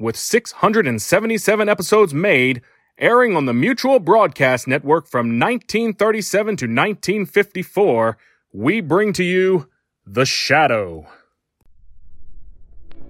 with 0.00 0.16
677 0.16 1.68
episodes 1.68 2.14
made, 2.14 2.62
airing 2.98 3.36
on 3.36 3.44
the 3.44 3.52
Mutual 3.52 4.00
Broadcast 4.00 4.66
Network 4.66 5.06
from 5.06 5.38
1937 5.38 6.56
to 6.56 6.64
1954, 6.64 8.16
we 8.52 8.80
bring 8.80 9.12
to 9.12 9.22
you 9.22 9.68
The 10.06 10.24
Shadow. 10.24 11.06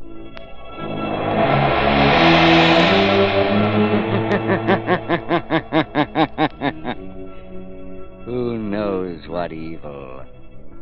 Who 8.24 8.58
knows 8.58 9.28
what 9.28 9.52
evil 9.52 10.24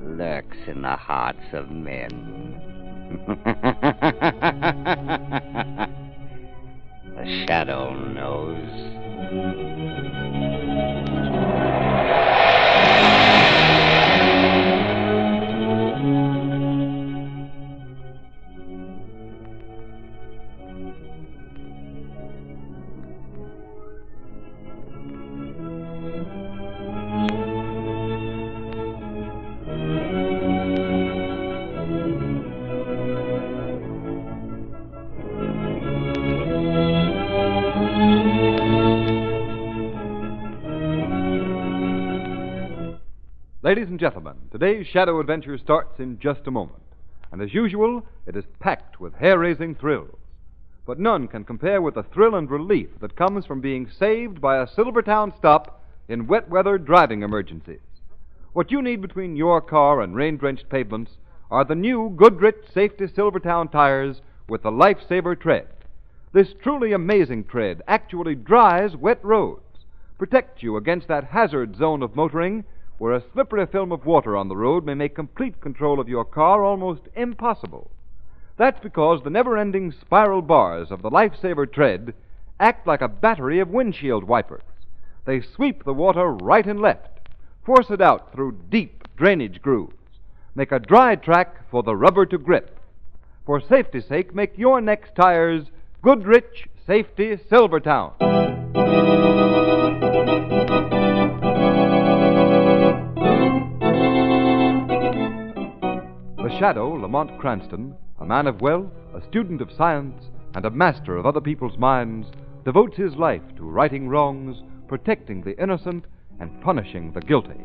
lurks 0.02 0.56
in 0.66 0.82
the 0.82 0.96
hearts 0.96 1.52
of 1.52 1.70
men? 1.70 2.67
the 7.16 7.44
shadow 7.46 7.94
knows. 7.94 9.67
Today's 44.58 44.88
Shadow 44.88 45.20
Adventure 45.20 45.56
starts 45.56 46.00
in 46.00 46.18
just 46.18 46.48
a 46.48 46.50
moment. 46.50 46.82
And 47.30 47.40
as 47.40 47.54
usual, 47.54 48.04
it 48.26 48.34
is 48.34 48.42
packed 48.58 48.98
with 48.98 49.14
hair 49.14 49.38
raising 49.38 49.76
thrills. 49.76 50.18
But 50.84 50.98
none 50.98 51.28
can 51.28 51.44
compare 51.44 51.80
with 51.80 51.94
the 51.94 52.02
thrill 52.02 52.34
and 52.34 52.50
relief 52.50 52.88
that 53.00 53.14
comes 53.14 53.46
from 53.46 53.60
being 53.60 53.88
saved 53.88 54.40
by 54.40 54.60
a 54.60 54.66
Silvertown 54.66 55.32
stop 55.38 55.84
in 56.08 56.26
wet 56.26 56.50
weather 56.50 56.76
driving 56.76 57.22
emergencies. 57.22 57.78
What 58.52 58.72
you 58.72 58.82
need 58.82 59.00
between 59.00 59.36
your 59.36 59.60
car 59.60 60.00
and 60.00 60.16
rain 60.16 60.36
drenched 60.36 60.68
pavements 60.68 61.12
are 61.52 61.64
the 61.64 61.76
new 61.76 62.12
Goodrich 62.16 62.64
Safety 62.74 63.06
Silvertown 63.06 63.68
tires 63.68 64.22
with 64.48 64.64
the 64.64 64.72
Lifesaver 64.72 65.40
tread. 65.40 65.68
This 66.32 66.48
truly 66.60 66.92
amazing 66.92 67.44
tread 67.44 67.80
actually 67.86 68.34
dries 68.34 68.96
wet 68.96 69.24
roads, 69.24 69.84
protects 70.18 70.64
you 70.64 70.76
against 70.76 71.06
that 71.06 71.22
hazard 71.22 71.76
zone 71.76 72.02
of 72.02 72.16
motoring 72.16 72.64
where 72.98 73.14
a 73.14 73.22
slippery 73.32 73.64
film 73.66 73.92
of 73.92 74.04
water 74.04 74.36
on 74.36 74.48
the 74.48 74.56
road 74.56 74.84
may 74.84 74.94
make 74.94 75.14
complete 75.14 75.60
control 75.60 76.00
of 76.00 76.08
your 76.08 76.24
car 76.24 76.64
almost 76.64 77.02
impossible. 77.14 77.90
That's 78.56 78.80
because 78.80 79.22
the 79.22 79.30
never 79.30 79.56
ending 79.56 79.92
spiral 79.92 80.42
bars 80.42 80.90
of 80.90 81.02
the 81.02 81.10
Lifesaver 81.10 81.72
tread 81.72 82.12
act 82.58 82.86
like 82.86 83.00
a 83.00 83.08
battery 83.08 83.60
of 83.60 83.68
windshield 83.68 84.24
wipers. 84.24 84.62
They 85.24 85.40
sweep 85.40 85.84
the 85.84 85.94
water 85.94 86.26
right 86.32 86.66
and 86.66 86.80
left, 86.80 87.28
force 87.64 87.90
it 87.90 88.00
out 88.00 88.32
through 88.32 88.58
deep 88.68 89.06
drainage 89.16 89.62
grooves, 89.62 89.94
make 90.56 90.72
a 90.72 90.80
dry 90.80 91.14
track 91.14 91.70
for 91.70 91.84
the 91.84 91.94
rubber 91.94 92.26
to 92.26 92.38
grip. 92.38 92.80
For 93.46 93.60
safety's 93.60 94.06
sake, 94.06 94.34
make 94.34 94.58
your 94.58 94.80
next 94.80 95.14
tires 95.14 95.66
Goodrich 96.02 96.68
Safety 96.86 97.38
Silvertown. 97.48 98.12
Shadow, 106.58 106.88
Lamont 106.88 107.38
Cranston, 107.38 107.94
a 108.18 108.26
man 108.26 108.48
of 108.48 108.60
wealth, 108.60 108.90
a 109.14 109.24
student 109.28 109.60
of 109.60 109.70
science, 109.76 110.24
and 110.56 110.64
a 110.64 110.70
master 110.70 111.16
of 111.16 111.24
other 111.24 111.40
people's 111.40 111.78
minds, 111.78 112.26
devotes 112.64 112.96
his 112.96 113.14
life 113.14 113.42
to 113.56 113.62
righting 113.62 114.08
wrongs, 114.08 114.56
protecting 114.88 115.40
the 115.42 115.56
innocent, 115.62 116.04
and 116.40 116.60
punishing 116.60 117.12
the 117.12 117.20
guilty. 117.20 117.60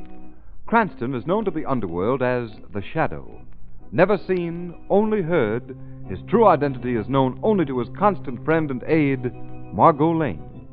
Cranston 0.67 1.15
is 1.15 1.25
known 1.25 1.43
to 1.43 1.51
the 1.51 1.65
underworld 1.65 2.21
as 2.21 2.49
the 2.71 2.83
Shadow. 2.93 3.41
Never 3.91 4.17
seen, 4.27 4.75
only 4.91 5.23
heard, 5.23 5.75
his 6.07 6.19
true 6.29 6.47
identity 6.47 6.95
is 6.95 7.09
known 7.09 7.39
only 7.41 7.65
to 7.65 7.79
his 7.79 7.89
constant 7.97 8.45
friend 8.45 8.69
and 8.69 8.83
aide, 8.83 9.33
Margot 9.73 10.15
Lane. 10.15 10.67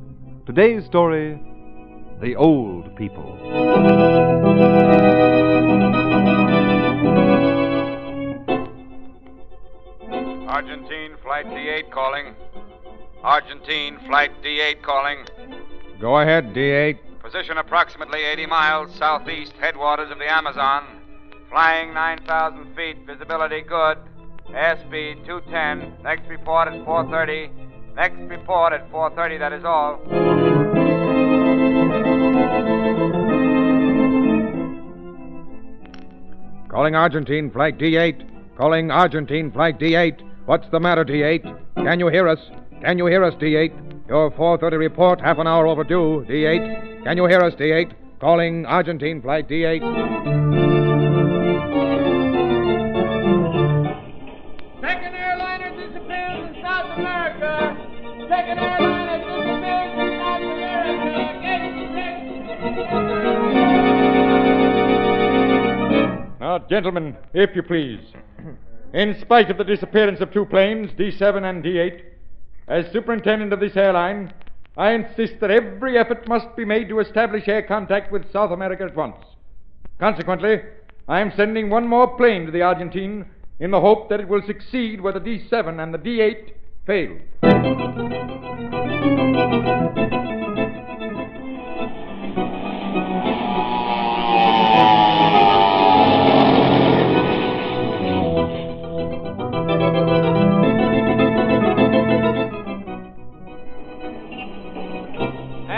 Today's 0.45 0.85
story 0.85 1.41
The 2.21 2.35
Old 2.35 2.95
People. 2.95 4.30
Flight 11.31 11.45
D8 11.45 11.91
calling. 11.91 12.35
Argentine, 13.23 13.97
Flight 14.05 14.31
D8 14.43 14.81
calling. 14.81 15.19
Go 15.97 16.19
ahead, 16.19 16.53
D8. 16.53 16.97
Position 17.23 17.57
approximately 17.57 18.19
80 18.23 18.47
miles 18.47 18.93
southeast 18.97 19.53
headwaters 19.53 20.11
of 20.11 20.17
the 20.17 20.29
Amazon. 20.29 20.83
Flying 21.49 21.93
9,000 21.93 22.75
feet, 22.75 22.97
visibility 23.07 23.61
good. 23.61 23.97
Airspeed 24.49 25.25
210. 25.25 26.03
Next 26.03 26.27
report 26.27 26.67
at 26.67 26.73
4.30. 26.85 27.95
Next 27.95 28.19
report 28.29 28.73
at 28.73 28.91
4.30, 28.91 29.39
that 29.39 29.53
is 29.53 29.63
all. 29.63 30.01
Calling 36.67 36.95
Argentine, 36.95 37.49
Flight 37.49 37.77
D8. 37.77 38.57
Calling 38.57 38.91
Argentine, 38.91 39.49
Flight 39.49 39.79
D8. 39.79 40.30
What's 40.51 40.67
the 40.69 40.81
matter, 40.81 41.05
D8? 41.05 41.43
Can 41.75 41.97
you 42.01 42.09
hear 42.09 42.27
us? 42.27 42.37
Can 42.81 42.97
you 42.97 43.05
hear 43.05 43.23
us, 43.23 43.33
D8? 43.35 44.09
Your 44.09 44.31
4.30 44.31 44.77
report, 44.79 45.21
half 45.21 45.37
an 45.37 45.47
hour 45.47 45.65
overdue, 45.65 46.25
D8. 46.27 47.05
Can 47.05 47.15
you 47.15 47.25
hear 47.25 47.39
us, 47.39 47.53
D8? 47.53 47.93
Calling 48.19 48.65
Argentine, 48.65 49.21
Flight 49.21 49.47
D8. 49.47 49.79
Second 54.81 55.15
airliner 55.15 55.69
disappears 55.87 56.49
in 56.49 56.61
South 56.61 56.99
America. 56.99 57.77
Second 58.27 58.59
airliner 58.59 59.19
disappears 59.19 59.93
in 60.01 60.11
South 60.19 60.41
America. 60.41 61.07
Now, 66.41 66.59
gentlemen, 66.69 67.15
if 67.33 67.55
you 67.55 67.63
please. 67.63 68.01
In 68.93 69.17
spite 69.21 69.49
of 69.49 69.57
the 69.57 69.63
disappearance 69.63 70.19
of 70.19 70.33
two 70.33 70.45
planes, 70.45 70.91
D7 70.91 71.49
and 71.49 71.63
D8, 71.63 72.01
as 72.67 72.91
superintendent 72.91 73.53
of 73.53 73.61
this 73.61 73.77
airline, 73.77 74.33
I 74.75 74.91
insist 74.91 75.39
that 75.39 75.49
every 75.49 75.97
effort 75.97 76.27
must 76.27 76.53
be 76.57 76.65
made 76.65 76.89
to 76.89 76.99
establish 76.99 77.47
air 77.47 77.61
contact 77.61 78.11
with 78.11 78.29
South 78.33 78.51
America 78.51 78.83
at 78.83 78.95
once. 78.95 79.15
Consequently, 79.97 80.61
I 81.07 81.21
am 81.21 81.31
sending 81.35 81.69
one 81.69 81.87
more 81.87 82.17
plane 82.17 82.45
to 82.45 82.51
the 82.51 82.63
Argentine 82.63 83.25
in 83.59 83.71
the 83.71 83.79
hope 83.79 84.09
that 84.09 84.19
it 84.19 84.27
will 84.27 84.41
succeed 84.45 84.99
where 84.99 85.13
the 85.13 85.21
D7 85.21 85.81
and 85.81 85.93
the 85.93 85.99
D8 85.99 86.51
failed. 86.85 87.21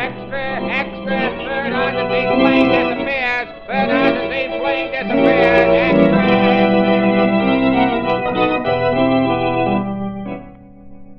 Extra, 0.03 0.59
extra, 0.69 1.17
third 1.47 1.71
Argentine 1.71 2.39
plane 2.41 2.67
disappears. 2.67 3.47
Third 3.67 3.89
Argentine 3.89 4.59
plane 4.59 4.91
disappears. 4.91 5.69
Extra, 5.79 6.23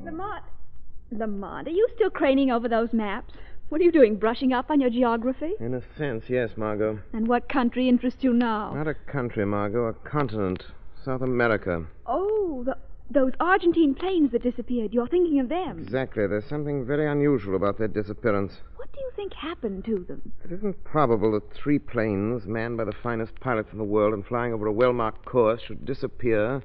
Lamont. 0.05 0.45
Lamont, 1.13 1.67
are 1.67 1.71
you 1.71 1.89
still 1.95 2.11
craning 2.11 2.51
over 2.51 2.69
those 2.69 2.93
maps? 2.93 3.33
What 3.71 3.81
are 3.81 3.85
you 3.85 3.93
doing, 3.93 4.17
brushing 4.17 4.53
up 4.53 4.71
on 4.71 4.83
your 4.83 4.91
geography? 4.91 5.53
In 5.61 5.73
a 5.73 5.81
sense, 5.97 6.25
yes, 6.29 6.51
Margot. 6.59 6.99
And 7.15 7.27
what 7.27 7.49
country 7.49 7.89
interests 7.89 8.23
you 8.23 8.35
now? 8.35 8.75
Not 8.75 8.87
a 8.87 8.95
country, 8.95 9.47
Margot, 9.47 9.87
a 9.87 9.95
continent. 9.95 10.63
South 11.03 11.23
America. 11.23 11.87
Oh, 12.07 12.63
the, 12.67 12.77
those 13.11 13.33
Argentine 13.41 13.95
planes 13.95 14.33
that 14.33 14.43
disappeared. 14.43 14.93
You're 14.93 15.09
thinking 15.09 15.41
of 15.41 15.49
them. 15.49 15.79
Exactly. 15.79 16.27
There's 16.27 16.49
something 16.49 16.87
very 16.87 17.07
unusual 17.07 17.57
about 17.57 17.79
their 17.79 17.89
disappearance. 17.89 18.53
What 18.77 18.93
do 18.93 19.01
you 19.01 19.11
think 19.15 19.35
happened 19.35 19.85
to 19.85 20.05
them? 20.09 20.33
It 20.45 20.53
isn't 20.53 20.83
probable 20.85 21.33
that 21.33 21.53
three 21.55 21.79
planes, 21.79 22.47
manned 22.47 22.77
by 22.77 22.85
the 22.85 22.95
finest 23.03 23.39
pilots 23.41 23.71
in 23.73 23.79
the 23.79 23.85
world 23.85 24.15
and 24.15 24.25
flying 24.25 24.53
over 24.53 24.67
a 24.67 24.73
well 24.73 24.93
marked 24.93 25.25
course, 25.25 25.61
should 25.63 25.85
disappear 25.85 26.63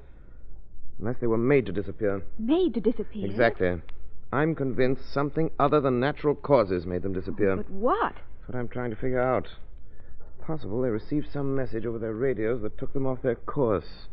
unless 0.98 1.16
they 1.20 1.26
were 1.26 1.38
made 1.38 1.66
to 1.66 1.72
disappear. 1.72 2.22
Made 2.38 2.74
to 2.74 2.80
disappear? 2.80 3.26
Exactly. 3.26 3.80
I'm 4.32 4.54
convinced 4.54 5.12
something 5.12 5.50
other 5.58 5.80
than 5.80 5.98
natural 5.98 6.34
causes 6.34 6.86
made 6.86 7.02
them 7.02 7.12
disappear. 7.12 7.56
But 7.56 7.70
what? 7.70 8.14
That's 8.14 8.48
what 8.48 8.58
I'm 8.58 8.68
trying 8.68 8.90
to 8.90 8.96
figure 8.96 9.20
out. 9.20 9.46
It's 9.46 10.46
possible 10.46 10.82
they 10.82 10.90
received 10.90 11.28
some 11.32 11.56
message 11.56 11.86
over 11.86 11.98
their 11.98 12.12
radios 12.14 12.62
that 12.62 12.78
took 12.78 12.92
them 12.92 13.06
off 13.06 13.22
their 13.22 13.34
course, 13.34 14.06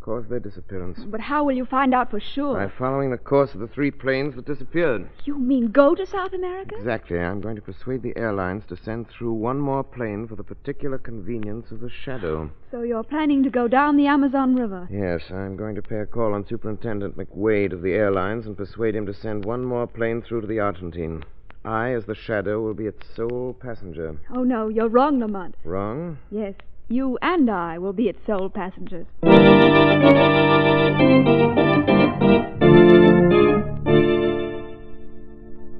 caused 0.00 0.28
their 0.28 0.40
disappearance. 0.40 1.00
But 1.06 1.20
how 1.20 1.44
will 1.44 1.54
you 1.54 1.64
find 1.64 1.94
out 1.94 2.10
for 2.10 2.20
sure? 2.20 2.54
By 2.54 2.72
following 2.76 3.10
the 3.10 3.18
course 3.18 3.54
of 3.54 3.60
the 3.60 3.68
three 3.68 3.90
planes 3.90 4.34
that 4.36 4.46
disappeared. 4.46 5.08
You 5.24 5.38
mean 5.38 5.70
go 5.70 5.94
to 5.94 6.06
South 6.06 6.32
America? 6.32 6.76
Exactly. 6.76 7.18
I'm 7.18 7.40
going 7.40 7.56
to 7.56 7.62
persuade 7.62 8.02
the 8.02 8.16
airlines 8.16 8.64
to 8.68 8.76
send 8.76 9.08
through 9.08 9.32
one 9.32 9.58
more 9.58 9.84
plane 9.84 10.26
for 10.26 10.36
the 10.36 10.44
particular 10.44 10.98
convenience 10.98 11.70
of 11.70 11.80
the 11.80 11.90
shadow. 11.90 12.50
So 12.70 12.82
you're 12.82 13.02
planning 13.02 13.42
to 13.42 13.50
go 13.50 13.68
down 13.68 13.96
the 13.96 14.06
Amazon 14.06 14.54
River? 14.54 14.88
Yes, 14.90 15.30
I'm 15.30 15.56
going 15.56 15.74
to 15.74 15.82
pay 15.82 15.98
a 15.98 16.06
call 16.06 16.34
on 16.34 16.46
Superintendent 16.46 17.16
McWade 17.16 17.72
of 17.72 17.82
the 17.82 17.92
airlines 17.92 18.46
and 18.46 18.56
persuade 18.56 18.94
him 18.94 19.06
to 19.06 19.14
send 19.14 19.44
one 19.44 19.64
more 19.64 19.86
plane 19.86 20.22
through 20.22 20.42
to 20.42 20.46
the 20.46 20.60
Argentine. 20.60 21.24
I, 21.64 21.92
as 21.92 22.06
the 22.06 22.14
shadow, 22.14 22.62
will 22.62 22.74
be 22.74 22.86
its 22.86 23.06
sole 23.14 23.56
passenger. 23.60 24.16
Oh, 24.34 24.42
no, 24.42 24.68
you're 24.68 24.88
wrong, 24.88 25.18
Lamont. 25.18 25.54
Wrong? 25.64 26.18
Yes, 26.30 26.54
you 26.88 27.18
and 27.22 27.50
I 27.50 27.78
will 27.78 27.92
be 27.92 28.08
its 28.08 28.18
sole 28.26 28.48
passengers. 28.48 29.06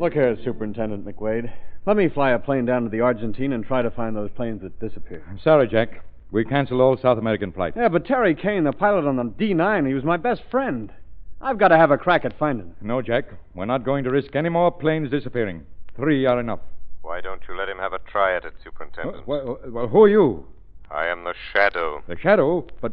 Look 0.00 0.12
here, 0.12 0.37
Superintendent 0.44 1.05
McWade. 1.05 1.52
Let 1.87 1.96
me 1.96 2.08
fly 2.08 2.31
a 2.31 2.38
plane 2.38 2.66
down 2.66 2.84
to 2.84 2.88
the 2.88 3.00
Argentine 3.00 3.52
and 3.52 3.64
try 3.64 3.82
to 3.82 3.90
find 3.90 4.14
those 4.14 4.31
planes 4.31 4.62
that 4.62 4.78
disappeared. 4.78 5.25
I'm 5.28 5.40
sorry, 5.40 5.66
Jack. 5.66 6.05
We 6.31 6.44
cancel 6.44 6.82
all 6.82 6.96
South 6.99 7.19
American 7.19 7.52
flights. 7.52 7.76
Yeah, 7.76 7.88
but 7.88 8.05
Terry 8.05 8.34
Kane, 8.34 8.64
the 8.64 8.72
pilot 8.72 9.06
on 9.06 9.16
the 9.16 9.25
D9, 9.25 9.88
he 9.88 9.94
was 9.94 10.05
my 10.05 10.19
best 10.19 10.43
friend. 10.50 10.93
I've 11.40 11.58
got 11.58 11.69
to 11.69 11.78
have 11.78 11.90
a 11.90 11.96
crack 11.96 12.25
at 12.25 12.38
finding 12.38 12.66
him. 12.66 12.76
No, 12.82 13.00
Jack. 13.00 13.25
We're 13.55 13.64
not 13.64 13.84
going 13.84 14.05
to 14.05 14.10
risk 14.10 14.37
any 14.37 14.50
more 14.50 14.70
planes 14.70 15.10
disappearing. 15.10 15.64
Three 15.96 16.26
are 16.26 16.38
enough. 16.38 16.60
Why 17.02 17.20
don't 17.20 17.40
you 17.49 17.56
let 17.56 17.69
him 17.69 17.78
have 17.78 17.93
a 17.93 17.99
try 18.00 18.37
at 18.37 18.44
it, 18.44 18.52
Superintendent? 18.62 19.26
Well, 19.26 19.58
well, 19.69 19.88
who 19.88 20.02
are 20.02 20.08
you? 20.08 20.46
I 20.90 21.06
am 21.06 21.25
the 21.25 21.35
Shadow. 21.52 22.02
The 22.08 22.17
Shadow? 22.19 22.67
But, 22.81 22.93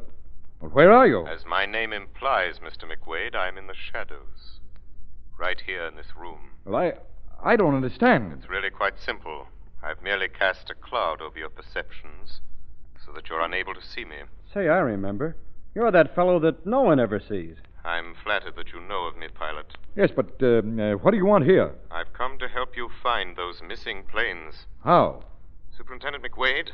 but 0.62 0.74
where 0.74 0.92
are 0.92 1.08
you? 1.08 1.26
As 1.28 1.46
my 1.46 1.66
name 1.66 1.94
implies, 1.94 2.60
Mr. 2.60 2.84
McWade, 2.84 3.36
I'm 3.36 3.58
in 3.58 3.68
the 3.68 3.74
shadows. 3.74 4.60
Right 5.38 5.62
here 5.66 5.86
in 5.86 5.96
this 5.96 6.16
room. 6.18 6.52
Well, 6.66 6.76
I, 6.76 6.94
I 7.44 7.56
don't 7.56 7.76
understand. 7.76 8.34
It's 8.38 8.50
really 8.50 8.70
quite 8.70 8.96
simple. 9.00 9.48
I've 9.84 10.02
merely 10.02 10.28
cast 10.28 10.70
a 10.70 10.76
cloud 10.76 11.22
over 11.22 11.38
your 11.38 11.50
perceptions 11.50 12.42
so 13.06 13.12
that 13.14 13.30
you're 13.30 13.42
unable 13.42 13.74
to 13.74 13.86
see 13.86 14.04
me. 14.04 14.18
Say, 14.54 14.68
I 14.68 14.80
remember. 14.80 15.36
You're 15.74 15.92
that 15.92 16.16
fellow 16.16 16.40
that 16.40 16.66
no 16.66 16.82
one 16.82 17.00
ever 17.00 17.20
sees. 17.20 17.58
I'm 17.84 18.16
flattered 18.24 18.56
that 18.56 18.74
you 18.74 18.82
know 18.82 19.06
of 19.06 19.16
me, 19.16 19.28
pilot. 19.28 19.78
Yes, 19.96 20.10
but 20.16 20.42
uh, 20.42 20.58
uh, 20.58 20.94
what 20.96 21.12
do 21.12 21.18
you 21.18 21.26
want 21.26 21.46
here? 21.46 21.76
I've 21.92 22.14
come 22.14 22.40
to 22.40 22.48
help 22.48 22.76
you 22.76 22.90
find 23.04 23.36
those 23.36 23.62
missing 23.66 24.04
planes. 24.10 24.66
How? 24.84 25.24
Superintendent 25.78 26.24
McWade, 26.24 26.70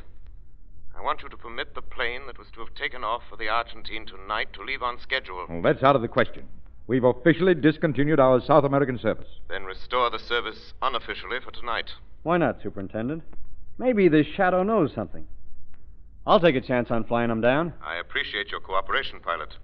I 0.97 1.01
want 1.01 1.23
you 1.23 1.29
to 1.29 1.37
permit 1.37 1.73
the 1.73 1.81
plane 1.81 2.27
that 2.27 2.37
was 2.37 2.47
to 2.53 2.59
have 2.59 2.73
taken 2.75 3.03
off 3.03 3.23
for 3.29 3.35
the 3.37 3.49
Argentine 3.49 4.05
tonight 4.05 4.53
to 4.53 4.63
leave 4.63 4.83
on 4.83 4.99
schedule. 4.99 5.45
Well, 5.49 5.61
that's 5.61 5.83
out 5.83 5.95
of 5.95 6.01
the 6.01 6.07
question. 6.07 6.43
We've 6.87 7.03
officially 7.03 7.55
discontinued 7.55 8.19
our 8.19 8.41
South 8.41 8.65
American 8.65 8.99
service. 8.99 9.27
Then 9.49 9.63
restore 9.65 10.09
the 10.09 10.19
service 10.19 10.73
unofficially 10.81 11.39
for 11.43 11.51
tonight. 11.51 11.91
Why 12.23 12.37
not, 12.37 12.61
Superintendent? 12.61 13.23
Maybe 13.77 14.07
this 14.09 14.27
shadow 14.27 14.63
knows 14.63 14.93
something. 14.93 15.25
I'll 16.27 16.39
take 16.39 16.55
a 16.55 16.61
chance 16.61 16.91
on 16.91 17.05
flying 17.05 17.31
him 17.31 17.41
down. 17.41 17.73
I 17.83 17.95
appreciate 17.95 18.51
your 18.51 18.59
cooperation, 18.59 19.19
pilot. 19.21 19.55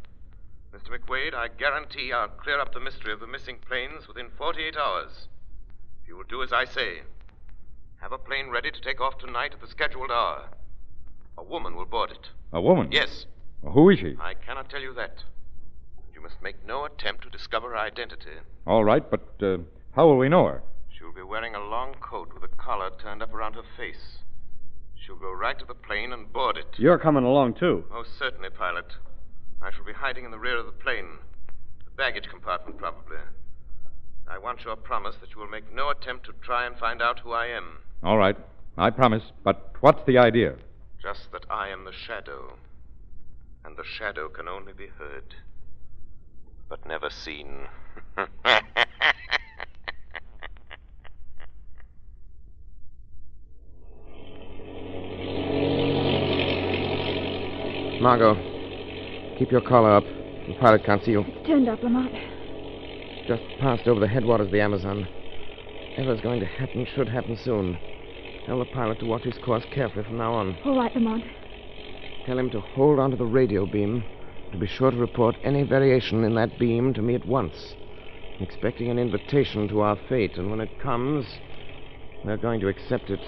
Mr. 0.74 0.98
McWade, 0.98 1.34
I 1.34 1.50
guarantee 1.50 2.12
I'll 2.12 2.28
clear 2.30 2.60
up 2.60 2.74
the 2.74 2.80
mystery 2.80 3.14
of 3.14 3.20
the 3.20 3.28
missing 3.28 3.58
planes 3.68 4.08
within 4.08 4.30
48 4.38 4.76
hours. 4.78 5.28
If 6.02 6.08
you 6.08 6.16
will 6.16 6.24
do 6.24 6.42
as 6.42 6.52
I 6.52 6.66
say, 6.66 7.02
have 8.02 8.12
a 8.12 8.18
plane 8.18 8.50
ready 8.50 8.72
to 8.72 8.82
take 8.82 9.02
off 9.02 9.18
tonight 9.18 9.54
at 9.54 9.62
the 9.62 9.68
scheduled 9.68 10.12
hour. 10.12 10.50
A 11.38 11.44
woman 11.44 11.76
will 11.76 11.86
board 11.86 12.12
it. 12.12 12.30
A 12.54 12.62
woman? 12.62 12.90
Yes. 12.92 13.26
Well, 13.62 13.74
who 13.74 13.90
is 13.90 14.00
she? 14.00 14.16
I 14.20 14.34
cannot 14.34 14.70
tell 14.70 14.82
you 14.82 14.94
that. 14.96 15.24
You 16.14 16.22
must 16.22 16.42
make 16.42 16.56
no 16.66 16.86
attempt 16.86 17.24
to 17.24 17.30
discover 17.30 17.70
her 17.70 17.78
identity. 17.78 18.32
All 18.66 18.84
right, 18.84 19.04
but 19.10 19.28
uh, 19.42 19.58
how 19.96 20.08
will 20.08 20.18
we 20.18 20.30
know 20.30 20.46
her? 20.48 20.64
She'll 20.90 21.14
be 21.14 21.22
wearing 21.22 21.54
a 21.56 21.64
long 21.64 21.94
coat 22.02 22.34
with 22.34 22.44
a 22.44 22.56
collar 22.56 22.90
turned 23.02 23.22
up 23.22 23.34
around 23.34 23.54
her 23.54 23.64
face. 23.78 24.18
She'll 24.96 25.16
go 25.16 25.32
right 25.32 25.58
to 25.60 25.66
the 25.66 25.76
plane 25.76 26.12
and 26.12 26.32
board 26.34 26.58
it. 26.58 26.68
You're 26.78 26.98
coming 26.98 27.24
along, 27.24 27.54
too. 27.56 27.86
Most 27.92 28.18
certainly, 28.18 28.50
pilot. 28.50 28.94
I 29.62 29.72
shall 29.72 29.86
be 29.86 29.94
hiding 29.94 30.26
in 30.26 30.32
the 30.32 30.40
rear 30.40 30.58
of 30.58 30.66
the 30.66 30.72
plane. 30.72 31.08
The 31.86 31.92
baggage 31.92 32.28
compartment, 32.30 32.78
probably. 32.78 33.18
I 34.30 34.38
want 34.38 34.66
your 34.66 34.76
promise 34.76 35.16
that 35.22 35.32
you 35.34 35.40
will 35.40 35.48
make 35.48 35.74
no 35.74 35.90
attempt 35.90 36.26
to 36.26 36.34
try 36.42 36.66
and 36.66 36.76
find 36.78 37.02
out 37.02 37.20
who 37.20 37.32
I 37.32 37.48
am. 37.48 37.78
All 38.04 38.18
right, 38.18 38.36
I 38.78 38.90
promise. 38.90 39.24
But 39.44 39.76
what's 39.80 40.04
the 40.06 40.18
idea? 40.18 40.56
Just 41.08 41.32
that 41.32 41.46
I 41.50 41.70
am 41.70 41.86
the 41.86 41.94
shadow. 41.94 42.58
And 43.64 43.78
the 43.78 43.86
shadow 43.86 44.28
can 44.28 44.50
only 44.50 44.74
be 44.74 44.88
heard, 44.88 45.36
but 46.68 46.86
never 46.86 47.10
seen. 47.10 47.70
Margot, 58.02 58.36
keep 59.40 59.50
your 59.50 59.62
collar 59.62 59.96
up. 59.96 60.04
The 60.04 60.56
pilot 60.60 60.84
can't 60.86 61.02
see 61.06 61.12
you. 61.12 61.24
It's 61.26 61.48
turned 61.48 61.70
up, 61.70 61.82
Lamont. 61.84 62.12
Just 63.30 63.44
passed 63.62 63.88
over 63.88 64.02
the 64.02 64.10
headwaters 64.10 64.48
of 64.48 64.52
the 64.52 64.60
Amazon. 64.60 65.08
Whatever's 65.92 66.20
going 66.20 66.42
to 66.42 66.46
happen 66.46 66.86
should 66.94 67.08
happen 67.08 67.38
soon. 67.46 67.78
Tell 68.48 68.60
the 68.60 68.66
pilot 68.66 68.98
to 69.02 69.06
watch 69.06 69.24
his 69.24 69.38
course 69.40 69.66
carefully 69.74 70.06
from 70.06 70.18
now 70.18 70.32
on. 70.32 70.58
All 70.64 70.78
right, 70.78 70.96
Lamont. 70.96 71.22
Tell 72.26 72.40
him 72.40 72.50
to 72.52 72.62
hold 72.62 72.98
onto 72.98 73.18
the 73.18 73.26
radio 73.26 73.66
beam, 73.66 74.06
to 74.54 74.58
be 74.58 74.68
sure 74.68 74.90
to 74.90 74.96
report 74.96 75.36
any 75.44 75.64
variation 75.64 76.24
in 76.24 76.34
that 76.36 76.58
beam 76.58 76.94
to 76.94 77.02
me 77.02 77.14
at 77.14 77.28
once. 77.28 77.76
I'm 78.38 78.46
expecting 78.46 78.90
an 78.90 79.00
invitation 79.00 79.68
to 79.68 79.82
our 79.82 79.98
fate, 80.08 80.38
and 80.38 80.50
when 80.50 80.62
it 80.62 80.80
comes, 80.80 81.26
we're 82.24 82.38
going 82.38 82.62
to 82.62 82.70
accept 82.70 83.10
it. 83.10 83.20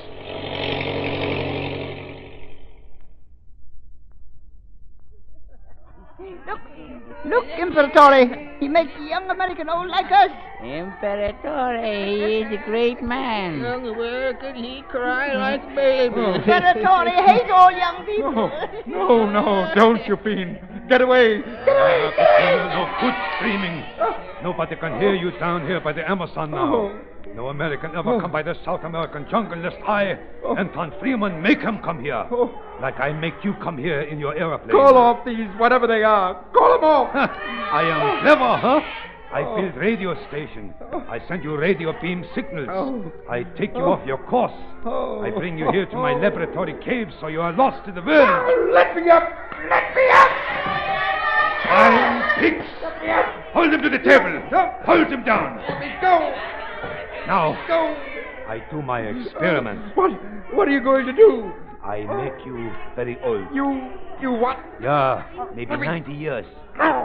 Look, 6.47 6.61
look, 7.25 7.45
Imperatore. 7.45 8.48
He 8.59 8.67
makes 8.67 8.91
the 8.97 9.05
young 9.05 9.29
American 9.29 9.69
old 9.69 9.87
like 9.87 10.11
us. 10.11 10.31
Imperatore, 10.61 11.79
he 12.05 12.41
is 12.41 12.51
a 12.51 12.61
great 12.65 13.01
man. 13.01 13.61
Where 13.61 14.33
could 14.33 14.55
he 14.55 14.83
cry 14.89 15.33
like 15.33 15.63
baby? 15.73 16.15
Imperatore 16.15 17.09
hates 17.25 17.49
all 17.53 17.71
young 17.71 18.05
people. 18.05 18.51
No, 18.85 19.29
no, 19.29 19.71
don't 19.75 20.05
you, 20.05 20.17
Bean. 20.17 20.59
Get 20.89 21.01
away. 21.01 21.41
Ah, 21.45 22.75
no 22.75 22.83
good 22.99 23.15
screaming. 23.37 23.85
Nobody 24.43 24.75
can 24.75 24.99
hear 24.99 25.15
you 25.15 25.31
down 25.39 25.65
here 25.65 25.79
by 25.79 25.93
the 25.93 26.09
Amazon 26.09 26.51
now. 26.51 26.75
Oh. 26.75 26.99
No 27.35 27.49
American 27.49 27.95
ever 27.95 28.19
come 28.19 28.31
by 28.31 28.41
the 28.41 28.55
South 28.65 28.83
American 28.83 29.25
jungle 29.29 29.53
unless 29.53 29.75
I, 29.87 30.17
oh. 30.43 30.55
Anton 30.55 30.93
Freeman, 30.99 31.41
make 31.41 31.59
him 31.59 31.79
come 31.83 32.01
here. 32.03 32.25
Oh. 32.31 32.51
Like 32.81 32.99
I 32.99 33.11
make 33.13 33.35
you 33.43 33.53
come 33.61 33.77
here 33.77 34.01
in 34.01 34.19
your 34.19 34.35
aeroplane. 34.35 34.71
Call 34.71 34.97
off 34.97 35.25
these, 35.25 35.47
whatever 35.57 35.85
they 35.85 36.03
are. 36.03 36.43
Call 36.53 36.73
them 36.73 36.83
off. 36.83 37.09
I 37.15 37.83
am 37.83 38.23
clever, 38.23 38.41
Oh, 38.49 38.57
huh? 38.57 38.81
I 39.31 39.43
oh. 39.43 39.61
build 39.61 39.75
radio 39.75 40.15
station. 40.27 40.73
I 41.07 41.21
send 41.27 41.43
you 41.43 41.55
radio 41.55 41.93
beam 42.01 42.25
signals. 42.33 42.67
Oh. 42.71 43.11
I 43.29 43.43
take 43.43 43.75
you 43.75 43.83
off 43.85 44.03
your 44.07 44.17
course. 44.17 44.57
I 44.83 45.29
bring 45.37 45.55
you 45.55 45.69
here 45.71 45.85
to 45.85 45.95
my 45.95 46.13
laboratory 46.13 46.73
cave 46.83 47.09
so 47.21 47.27
you 47.27 47.41
are 47.41 47.53
lost 47.53 47.85
to 47.85 47.91
the 47.91 48.01
world. 48.01 48.73
Let 48.73 48.95
me 48.95 49.07
up. 49.07 49.29
Let 49.69 49.93
me 49.93 50.01
up. 50.09 50.31
Fine 51.69 52.39
pigs. 52.39 52.65
Hold 53.53 53.71
him 53.71 53.83
to 53.83 53.89
the 53.91 53.99
table. 53.99 54.41
Hold 54.83 55.07
him 55.13 55.23
down. 55.23 55.61
Let 55.69 55.79
me 55.79 55.93
go. 56.01 56.33
Now, 57.27 57.53
Go. 57.67 57.95
I 58.47 58.63
do 58.71 58.81
my 58.81 59.01
experiment. 59.01 59.95
What? 59.95 60.09
What 60.55 60.67
are 60.67 60.71
you 60.71 60.81
going 60.81 61.05
to 61.05 61.13
do? 61.13 61.53
I 61.89 62.05
make 62.05 62.45
you 62.45 62.71
very 62.95 63.17
old. 63.23 63.47
You. 63.51 63.89
You 64.21 64.31
what? 64.33 64.59
Yeah, 64.79 65.23
uh, 65.39 65.45
maybe 65.55 65.75
90 65.75 66.13
years. 66.13 66.45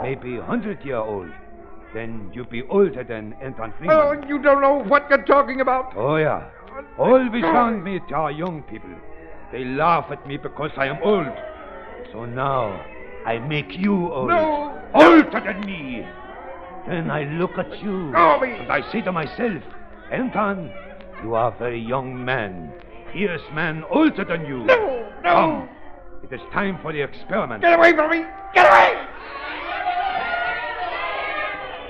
Maybe 0.03 0.37
100 0.37 0.85
year 0.85 0.97
old. 0.97 1.29
Then 1.93 2.29
you 2.33 2.45
be 2.45 2.61
older 2.63 3.03
than 3.03 3.33
Anton 3.41 3.73
Freeman. 3.77 3.97
Oh, 3.97 4.27
you 4.27 4.37
don't 4.39 4.61
know 4.61 4.83
what 4.83 5.09
you're 5.09 5.23
talking 5.23 5.61
about. 5.61 5.93
Oh, 5.95 6.17
yeah. 6.17 6.49
Always 6.99 7.43
around 7.43 7.83
me 7.83 7.99
are 8.13 8.31
young 8.31 8.61
people. 8.63 8.91
They 9.51 9.63
laugh 9.63 10.05
at 10.11 10.27
me 10.27 10.37
because 10.37 10.71
I 10.77 10.87
am 10.87 10.97
old. 11.01 11.33
So 12.11 12.25
now 12.25 12.85
I 13.25 13.39
make 13.39 13.77
you 13.77 14.11
old. 14.11 14.29
No. 14.29 14.79
Older 14.93 15.41
than 15.43 15.65
me. 15.65 16.05
Then 16.87 17.09
I 17.09 17.23
look 17.23 17.57
at 17.57 17.81
you. 17.81 18.13
Oh, 18.15 18.39
me. 18.39 18.51
And 18.51 18.71
I 18.71 18.91
say 18.91 19.01
to 19.01 19.11
myself, 19.11 19.63
Anton, 20.11 20.69
you 21.23 21.33
are 21.33 21.51
a 21.55 21.57
very 21.57 21.79
young 21.79 22.23
man. 22.23 22.71
Fierce 23.15 23.49
man 23.53 23.81
older 23.89 24.25
than 24.25 24.45
you. 24.45 24.65
No, 24.65 25.09
no. 25.23 25.33
Come. 25.33 25.69
It 26.21 26.33
is 26.35 26.41
time 26.51 26.77
for 26.81 26.91
the 26.91 27.01
experiment. 27.01 27.61
Get 27.61 27.79
away 27.79 27.93
from 27.93 28.11
me! 28.11 28.25
Get 28.53 28.67
away! 28.67 28.91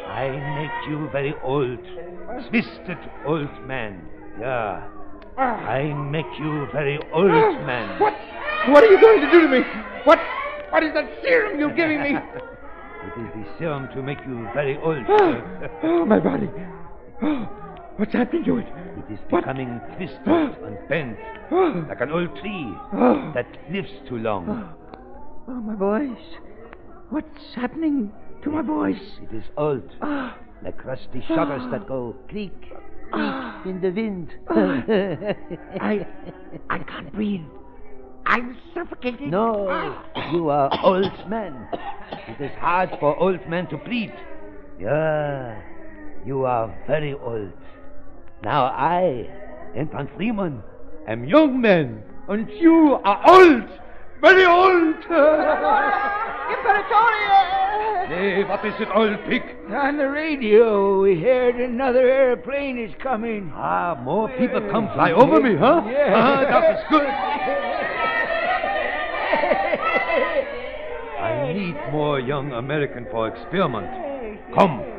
I 0.05 0.29
make 0.61 0.87
you 0.87 1.09
very 1.11 1.33
old. 1.41 1.79
Twisted 2.49 2.99
old 3.25 3.49
man. 3.65 4.07
Yeah. 4.39 4.87
Ah. 5.35 5.41
I 5.65 5.91
make 5.93 6.27
you 6.37 6.67
very 6.71 6.99
old 7.11 7.31
ah. 7.31 7.65
man. 7.65 7.99
What? 7.99 8.13
What 8.69 8.83
are 8.83 8.91
you 8.91 9.01
going 9.01 9.21
to 9.21 9.31
do 9.31 9.41
to 9.41 9.47
me? 9.47 9.61
What? 10.03 10.19
What 10.69 10.83
is 10.83 10.93
that 10.93 11.09
serum 11.23 11.59
you're 11.59 11.73
giving 11.73 12.03
me? 12.03 12.19
It 13.05 13.21
is 13.21 13.33
the 13.35 13.45
serum 13.59 13.87
to 13.93 14.01
make 14.01 14.17
you 14.27 14.47
very 14.53 14.77
old. 14.77 15.05
oh, 15.07 16.05
my 16.05 16.19
body. 16.19 16.49
Oh, 17.21 17.64
what's 17.97 18.13
happening 18.13 18.43
to 18.45 18.57
it? 18.57 18.67
It 18.97 19.13
is 19.13 19.19
What? 19.29 19.41
becoming 19.43 19.79
twisted 19.95 20.19
ah. 20.27 20.53
and 20.65 20.77
bent 20.89 21.17
Oh, 21.51 21.85
like 21.87 22.01
an 22.01 22.11
old 22.11 22.35
tree 22.39 22.73
oh, 22.93 23.31
that 23.35 23.47
lives 23.71 23.91
too 24.09 24.17
long. 24.17 24.73
Oh, 25.47 25.51
my 25.53 25.75
voice. 25.75 26.25
What's 27.11 27.53
happening 27.55 28.11
to 28.43 28.49
my 28.49 28.61
voice? 28.63 29.19
It 29.21 29.35
is 29.35 29.43
old, 29.57 29.83
Ah, 30.01 30.35
like 30.63 30.83
rusty 30.83 31.23
shutters 31.27 31.61
that 31.71 31.87
go 31.87 32.15
creak, 32.29 32.59
creak 33.11 33.65
in 33.65 33.79
the 33.81 33.91
wind. 33.91 34.33
I, 35.81 36.05
I 36.69 36.79
can't 36.79 37.13
breathe. 37.13 37.41
I'm 38.25 38.57
suffocating. 38.73 39.29
No, 39.29 39.67
Ah. 39.69 40.31
you 40.31 40.49
are 40.49 40.71
old 40.83 41.29
man. 41.29 41.67
It 42.27 42.41
is 42.43 42.51
hard 42.59 42.89
for 42.99 43.15
old 43.19 43.47
men 43.47 43.67
to 43.67 43.77
breathe. 43.77 44.09
Yeah, 44.79 45.61
you 46.25 46.43
are 46.45 46.73
very 46.87 47.13
old. 47.13 47.51
Now 48.45 48.65
I, 48.65 49.27
Anton 49.75 50.07
Freeman, 50.15 50.61
am 51.07 51.25
young 51.25 51.59
man, 51.59 52.03
and 52.29 52.47
you 52.51 52.99
are 53.03 53.19
old, 53.27 53.67
very 54.21 54.45
old. 54.45 54.95
Imperatore! 56.53 57.25
hey, 58.07 58.43
what 58.43 58.63
is 58.63 58.75
it, 58.79 58.87
old 58.93 59.17
pig? 59.27 59.41
On 59.73 59.97
the 59.97 60.07
radio, 60.07 61.01
we 61.01 61.19
heard 61.19 61.55
another 61.55 62.07
airplane 62.07 62.77
is 62.77 62.93
coming. 63.01 63.51
Ah, 63.55 63.99
more 64.03 64.29
people 64.37 64.61
come 64.69 64.91
fly 64.93 65.11
over 65.11 65.41
me, 65.41 65.55
huh? 65.55 65.81
Yeah. 65.89 66.13
Ah, 66.15 66.41
that 66.41 66.77
is 66.77 66.85
good. 66.87 67.01
I 71.19 71.51
need 71.51 71.75
more 71.91 72.19
young 72.19 72.51
American 72.51 73.07
for 73.09 73.27
experiment. 73.27 73.89
Come. 74.53 74.94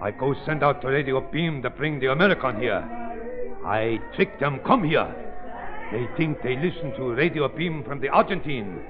I 0.00 0.10
go 0.10 0.34
send 0.44 0.62
out 0.62 0.82
the 0.82 0.88
radio 0.88 1.20
beam 1.20 1.62
to 1.62 1.70
bring 1.70 2.00
the 2.00 2.12
American 2.12 2.60
here. 2.60 2.84
I 3.64 3.98
trick 4.14 4.38
them 4.38 4.60
come 4.66 4.84
here. 4.84 5.14
They 5.90 6.06
think 6.16 6.42
they 6.42 6.56
listen 6.56 6.92
to 6.96 7.14
radio 7.14 7.48
beam 7.48 7.82
from 7.84 8.00
the 8.00 8.08
Argentine. 8.08 8.84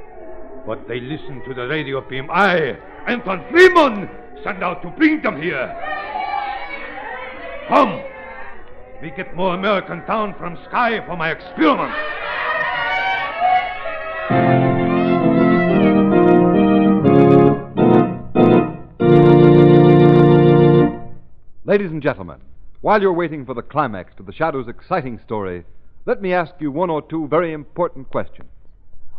But 0.66 0.88
they 0.88 0.98
listen 0.98 1.42
to 1.46 1.54
the 1.54 1.68
radio 1.68 2.00
beam 2.00 2.28
I, 2.30 2.76
Anton 3.06 3.44
Freeman, 3.50 4.08
send 4.42 4.64
out 4.64 4.82
to 4.82 4.90
bring 4.90 5.22
them 5.22 5.40
here. 5.40 5.68
Come. 7.68 8.02
We 9.00 9.10
get 9.10 9.36
more 9.36 9.54
American 9.54 10.04
down 10.06 10.34
from 10.34 10.58
sky 10.68 11.04
for 11.06 11.16
my 11.16 11.30
experiment. 11.30 11.94
Ladies 21.76 21.92
and 21.92 22.02
gentlemen, 22.02 22.40
while 22.80 23.02
you're 23.02 23.12
waiting 23.12 23.44
for 23.44 23.52
the 23.52 23.60
climax 23.60 24.14
to 24.14 24.22
the 24.22 24.32
Shadow's 24.32 24.66
exciting 24.66 25.18
story, 25.18 25.62
let 26.06 26.22
me 26.22 26.32
ask 26.32 26.54
you 26.58 26.70
one 26.70 26.88
or 26.88 27.02
two 27.02 27.28
very 27.28 27.52
important 27.52 28.08
questions. 28.08 28.48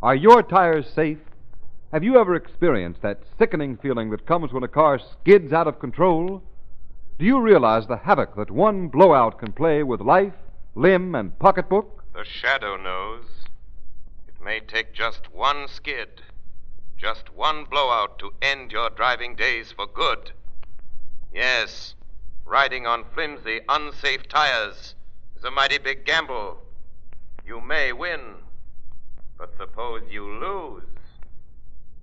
Are 0.02 0.16
your 0.16 0.42
tires 0.42 0.90
safe? 0.90 1.20
Have 1.94 2.04
you 2.04 2.20
ever 2.20 2.34
experienced 2.34 3.04
that 3.04 3.22
sickening 3.38 3.78
feeling 3.78 4.10
that 4.10 4.26
comes 4.26 4.52
when 4.52 4.64
a 4.64 4.68
car 4.68 4.98
skids 4.98 5.54
out 5.54 5.68
of 5.68 5.80
control? 5.80 6.42
Do 7.20 7.26
you 7.26 7.40
realize 7.40 7.86
the 7.86 7.98
havoc 7.98 8.36
that 8.38 8.50
one 8.50 8.88
blowout 8.88 9.38
can 9.38 9.52
play 9.52 9.84
with 9.84 10.02
life, 10.02 10.34
limb, 10.74 11.14
and 11.14 11.38
pocketbook? 11.38 12.06
The 12.16 12.26
shadow 12.26 12.76
knows. 12.76 13.26
It 14.28 14.44
may 14.44 14.62
take 14.62 14.96
just 14.96 15.32
one 15.32 15.68
skid, 15.68 16.24
just 16.98 17.32
one 17.36 17.66
blowout 17.66 18.18
to 18.18 18.32
end 18.42 18.72
your 18.72 18.90
driving 18.90 19.36
days 19.36 19.72
for 19.72 19.86
good. 19.86 20.32
Yes, 21.32 21.94
riding 22.48 22.88
on 22.88 23.04
flimsy, 23.14 23.60
unsafe 23.68 24.28
tires 24.30 24.96
is 25.36 25.44
a 25.44 25.52
mighty 25.52 25.78
big 25.78 26.06
gamble. 26.06 26.58
You 27.46 27.60
may 27.60 27.92
win, 27.92 28.36
but 29.38 29.54
suppose 29.58 30.02
you 30.10 30.26
lose. 30.26 30.84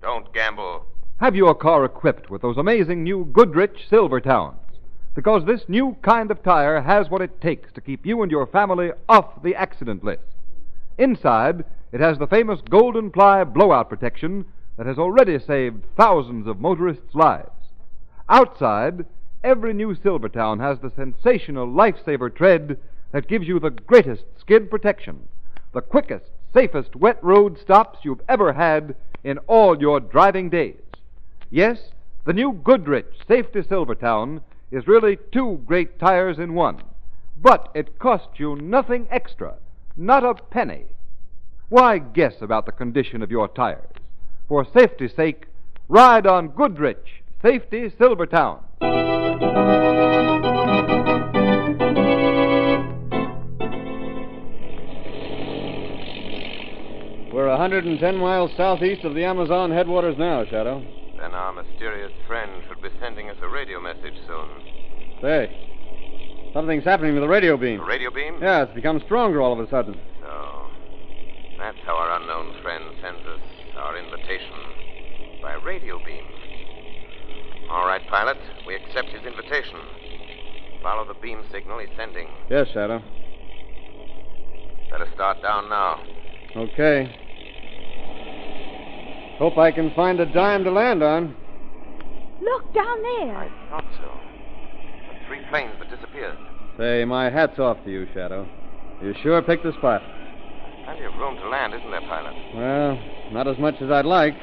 Don't 0.01 0.31
gamble. 0.33 0.85
Have 1.19 1.35
your 1.35 1.55
car 1.55 1.83
equipped 1.83 2.29
with 2.29 2.41
those 2.41 2.57
amazing 2.57 3.03
new 3.03 3.25
Goodrich 3.25 3.87
Silvertowns? 3.89 4.59
Because 5.15 5.45
this 5.45 5.67
new 5.67 5.95
kind 6.01 6.29
of 6.29 6.43
tire 6.43 6.81
has 6.81 7.09
what 7.09 7.21
it 7.21 7.41
takes 7.41 7.71
to 7.73 7.81
keep 7.81 8.05
you 8.05 8.21
and 8.21 8.31
your 8.31 8.45
family 8.45 8.91
off 9.09 9.41
the 9.41 9.55
accident 9.55 10.03
list. 10.03 10.21
Inside, 10.97 11.63
it 11.91 12.01
has 12.01 12.17
the 12.17 12.27
famous 12.27 12.59
golden 12.69 13.09
ply 13.09 13.43
blowout 13.43 13.89
protection 13.89 14.45
that 14.77 14.85
has 14.85 14.99
already 14.99 15.39
saved 15.39 15.83
thousands 15.95 16.47
of 16.47 16.59
motorists' 16.59 17.15
lives. 17.15 17.49
Outside, 18.27 19.05
every 19.45 19.75
new 19.75 19.93
Silvertown 19.93 20.59
has 20.59 20.79
the 20.79 20.91
sensational 20.95 21.67
lifesaver 21.67 22.33
tread 22.33 22.77
that 23.11 23.27
gives 23.27 23.47
you 23.47 23.59
the 23.59 23.69
greatest 23.69 24.23
skid 24.39 24.71
protection, 24.71 25.19
the 25.71 25.81
quickest, 25.81 26.25
safest 26.51 26.95
wet 26.95 27.23
road 27.23 27.59
stops 27.59 27.99
you've 28.03 28.23
ever 28.27 28.53
had 28.53 28.95
in 29.23 29.37
all 29.45 29.79
your 29.79 29.99
driving 29.99 30.49
days. 30.49 30.81
Yes, 31.51 31.91
the 32.25 32.33
new 32.33 32.53
Goodrich 32.53 33.05
Safety 33.27 33.61
Silvertown 33.61 34.41
is 34.71 34.87
really 34.87 35.19
two 35.31 35.61
great 35.67 35.99
tires 35.99 36.39
in 36.39 36.55
one, 36.55 36.81
but 37.39 37.69
it 37.75 37.99
costs 37.99 38.39
you 38.39 38.55
nothing 38.55 39.07
extra, 39.11 39.53
not 39.95 40.23
a 40.23 40.33
penny. 40.33 40.85
Why 41.69 41.99
guess 41.99 42.41
about 42.41 42.65
the 42.65 42.71
condition 42.71 43.21
of 43.21 43.29
your 43.29 43.47
tires? 43.47 43.91
For 44.47 44.65
safety's 44.65 45.13
sake, 45.13 45.45
ride 45.87 46.25
on 46.25 46.47
Goodrich 46.47 47.21
Safety 47.45 47.93
Silvertown. 47.99 48.57
We're 57.31 57.47
110 57.49 58.15
miles 58.15 58.49
southeast 58.57 59.03
of 59.03 59.13
the 59.13 59.23
Amazon 59.25 59.69
headwaters 59.69 60.17
now, 60.17 60.43
Shadow. 60.45 60.83
Then 61.19 61.35
our 61.35 61.53
mysterious 61.53 62.11
friend 62.25 62.63
should 62.67 62.81
be 62.81 62.89
sending 62.99 63.29
us 63.29 63.37
a 63.43 63.47
radio 63.47 63.79
message 63.79 64.15
soon. 64.25 64.49
Say, 65.21 66.49
something's 66.51 66.83
happening 66.83 67.13
with 67.13 67.21
the 67.21 67.29
radio 67.29 67.57
beam. 67.57 67.79
A 67.79 67.85
radio 67.85 68.09
beam? 68.09 68.39
Yeah, 68.41 68.63
it's 68.63 68.73
become 68.73 68.99
stronger 69.05 69.43
all 69.43 69.53
of 69.53 69.59
a 69.59 69.69
sudden. 69.69 69.93
So, 70.19 70.67
that's 71.59 71.77
how 71.85 71.95
our 71.95 72.19
unknown 72.19 72.59
friend 72.63 72.85
sends 73.03 73.21
us 73.27 73.41
our 73.77 73.99
invitation 73.99 75.43
by 75.43 75.53
radio 75.63 76.03
beam. 76.03 76.25
All 77.69 77.85
right, 77.85 78.01
pilot, 78.09 78.37
we 78.67 78.75
accept 78.75 79.09
his 79.09 79.25
invitation. 79.25 79.79
Follow 80.81 81.05
the 81.05 81.19
beam 81.19 81.43
signal 81.51 81.79
he's 81.79 81.89
sending. 81.97 82.27
Yes, 82.49 82.67
Shadow. 82.73 83.01
Better 84.91 85.07
start 85.13 85.41
down 85.41 85.69
now. 85.69 86.03
Okay. 86.55 87.13
Hope 89.39 89.57
I 89.57 89.71
can 89.71 89.91
find 89.95 90.19
a 90.19 90.25
dime 90.25 90.63
to 90.63 90.71
land 90.71 91.03
on. 91.03 91.35
Look 92.41 92.73
down 92.73 93.01
there. 93.01 93.35
I 93.35 93.49
thought 93.69 93.85
so. 93.97 94.11
The 95.11 95.27
three 95.27 95.41
planes 95.49 95.73
that 95.79 95.89
disappeared. 95.89 96.37
Say, 96.77 97.03
my 97.05 97.29
hat's 97.29 97.59
off 97.59 97.77
to 97.85 97.91
you, 97.91 98.07
Shadow. 98.13 98.47
You 99.01 99.13
sure 99.23 99.41
picked 99.41 99.63
the 99.63 99.73
spot. 99.73 100.01
Plenty 100.85 101.03
of 101.03 101.13
room 101.15 101.35
to 101.37 101.49
land, 101.49 101.73
isn't 101.73 101.89
there, 101.89 102.01
pilot? 102.01 102.33
Well, 102.55 102.99
not 103.31 103.47
as 103.47 103.57
much 103.57 103.75
as 103.81 103.89
I'd 103.89 104.05
like. 104.05 104.35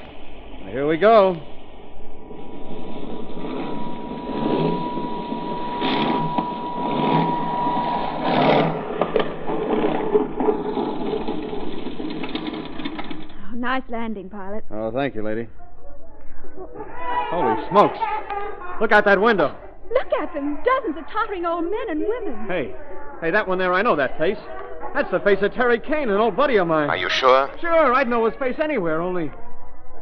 Here 0.66 0.86
we 0.86 0.96
go. 0.98 1.36
Oh, 13.44 13.51
nice 13.62 13.82
landing, 13.88 14.28
pilot. 14.28 14.64
Oh, 14.70 14.90
thank 14.90 15.14
you, 15.14 15.22
lady. 15.22 15.48
Holy 17.30 17.68
smokes. 17.70 17.98
Look 18.80 18.92
out 18.92 19.04
that 19.06 19.20
window. 19.20 19.56
Look 19.90 20.12
at 20.20 20.34
them. 20.34 20.58
Dozens 20.64 20.98
of 20.98 21.04
tottering 21.10 21.46
old 21.46 21.64
men 21.64 21.90
and 21.90 22.00
women. 22.00 22.46
Hey, 22.46 22.74
hey, 23.20 23.30
that 23.30 23.46
one 23.48 23.58
there, 23.58 23.72
I 23.72 23.82
know 23.82 23.96
that 23.96 24.18
face. 24.18 24.38
That's 24.94 25.10
the 25.10 25.20
face 25.20 25.38
of 25.40 25.54
Terry 25.54 25.78
Kane, 25.78 26.10
an 26.10 26.16
old 26.20 26.36
buddy 26.36 26.56
of 26.56 26.66
mine. 26.66 26.90
Are 26.90 26.96
you 26.96 27.08
sure? 27.08 27.50
Sure, 27.60 27.94
I'd 27.94 28.08
know 28.08 28.26
his 28.26 28.38
face 28.38 28.56
anywhere, 28.62 29.00
only. 29.00 29.30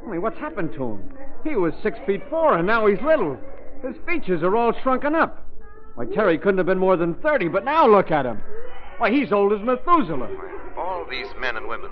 Only 0.05 0.19
what's 0.19 0.39
happened 0.39 0.73
to 0.75 0.85
him? 0.85 1.13
He 1.45 1.55
was 1.55 1.75
six 1.83 1.99
feet 2.07 2.23
four, 2.31 2.57
and 2.57 2.67
now 2.67 2.87
he's 2.87 3.01
little. 3.03 3.39
His 3.83 3.95
features 4.07 4.43
are 4.43 4.57
all 4.57 4.73
shrunken 4.83 5.15
up. 5.15 5.47
Why, 5.95 6.07
Terry 6.07 6.39
couldn't 6.39 6.59
have 6.59 6.67
been 6.67 6.79
more 6.79 6.97
than 6.97 7.15
30, 7.15 7.49
but 7.49 7.65
now 7.65 7.87
look 7.87 8.11
at 8.11 8.27
him. 8.27 8.41
Why, 8.99 9.11
he's 9.11 9.33
old 9.33 9.53
as 9.53 9.61
Methuselah. 9.61 10.29
All 10.77 11.07
these 11.09 11.29
men 11.39 11.57
and 11.57 11.69
women. 11.69 11.91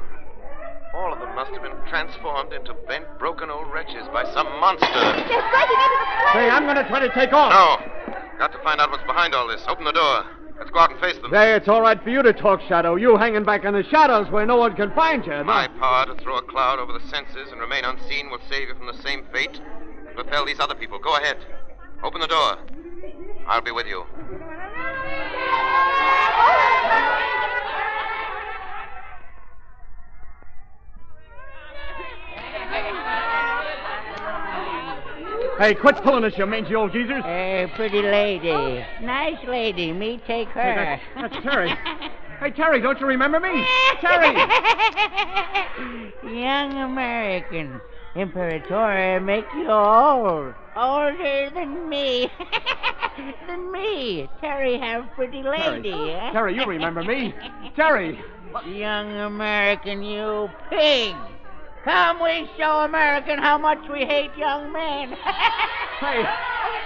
All 0.94 1.12
of 1.12 1.20
them 1.20 1.34
must 1.34 1.52
have 1.52 1.62
been 1.62 1.76
transformed 1.88 2.52
into 2.52 2.74
bent, 2.86 3.04
broken 3.18 3.50
old 3.50 3.70
wretches 3.72 4.08
by 4.12 4.24
some 4.32 4.46
monster. 4.58 4.86
They're 4.88 5.12
breaking 5.14 5.80
into 5.84 5.98
the 6.00 6.06
plane. 6.22 6.34
Say, 6.34 6.50
I'm 6.50 6.64
going 6.64 6.76
to 6.76 6.88
try 6.88 7.00
to 7.00 7.12
take 7.14 7.32
off. 7.32 7.52
No. 7.52 8.18
Got 8.38 8.52
to 8.52 8.58
find 8.62 8.80
out 8.80 8.90
what's 8.90 9.04
behind 9.04 9.34
all 9.34 9.46
this. 9.48 9.62
Open 9.68 9.84
the 9.84 9.92
door. 9.92 10.24
Let's 10.58 10.70
go 10.70 10.80
out 10.80 10.90
and 10.90 11.00
face 11.00 11.16
them. 11.18 11.30
Say, 11.30 11.54
it's 11.54 11.68
all 11.68 11.82
right 11.82 12.02
for 12.02 12.10
you 12.10 12.22
to 12.22 12.32
talk, 12.32 12.60
Shadow. 12.68 12.96
You 12.96 13.16
hanging 13.16 13.44
back 13.44 13.64
in 13.64 13.74
the 13.74 13.84
shadows 13.84 14.30
where 14.30 14.46
no 14.46 14.56
one 14.56 14.74
can 14.74 14.90
find 14.94 15.24
you. 15.24 15.44
My 15.44 15.68
power 15.78 16.06
to 16.06 16.14
throw 16.22 16.38
a 16.38 16.42
cloud 16.42 16.78
over 16.78 16.92
the 16.92 17.06
senses 17.08 17.52
and 17.52 17.60
remain 17.60 17.84
unseen 17.84 18.30
will 18.30 18.40
save 18.48 18.68
you 18.68 18.74
from 18.74 18.86
the 18.86 19.00
same 19.02 19.24
fate 19.32 19.60
and 20.06 20.14
propel 20.14 20.46
these 20.46 20.58
other 20.58 20.74
people. 20.74 20.98
Go 20.98 21.16
ahead. 21.16 21.36
Open 22.02 22.20
the 22.20 22.26
door. 22.26 22.56
I'll 23.46 23.60
be 23.60 23.72
with 23.72 23.86
you. 23.86 24.04
Hey, 35.58 35.74
quit 35.74 35.96
pulling 36.04 36.22
us, 36.24 36.38
you 36.38 36.46
mangy 36.46 36.74
old 36.76 36.92
geezers. 36.92 37.24
Hey, 37.24 37.70
pretty 37.74 38.00
lady. 38.00 38.84
Nice 39.02 39.42
lady. 39.46 39.92
Me 39.92 40.20
take 40.26 40.46
her. 40.48 40.62
Hey, 40.62 41.00
that- 41.16 41.30
that's 41.32 41.42
Terry. 41.44 41.70
Hey, 42.38 42.50
Terry, 42.52 42.80
don't 42.80 43.00
you 43.00 43.06
remember 43.06 43.40
me? 43.40 43.66
Terry! 44.00 44.34
Young 46.32 46.78
American. 46.78 47.80
Imperatore 48.14 49.20
make 49.24 49.44
you 49.56 49.68
old. 49.68 50.54
Older 50.76 51.50
than 51.52 51.88
me. 51.88 52.30
than 53.48 53.72
me. 53.72 54.28
Terry 54.40 54.78
have 54.78 55.10
pretty 55.16 55.42
lady. 55.42 55.90
eh? 55.90 56.30
Terry, 56.30 56.54
you 56.54 56.64
remember 56.66 57.02
me. 57.02 57.34
Terry! 57.74 58.20
Young 58.66 59.10
American, 59.12 60.02
you 60.04 60.48
pig. 60.70 61.14
Come, 61.88 62.22
we 62.22 62.46
show 62.58 62.84
American 62.84 63.38
how 63.38 63.56
much 63.56 63.78
we 63.90 64.00
hate 64.00 64.30
young 64.36 64.72
men. 64.72 65.16
Hey, 65.98 66.22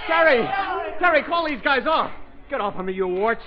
Terry! 0.07 0.49
Terry, 0.97 1.21
call 1.21 1.45
these 1.47 1.61
guys 1.63 1.85
off. 1.85 2.09
Get 2.49 2.59
off 2.59 2.73
of 2.79 2.83
me, 2.83 2.93
you 2.93 3.07
warts. 3.07 3.43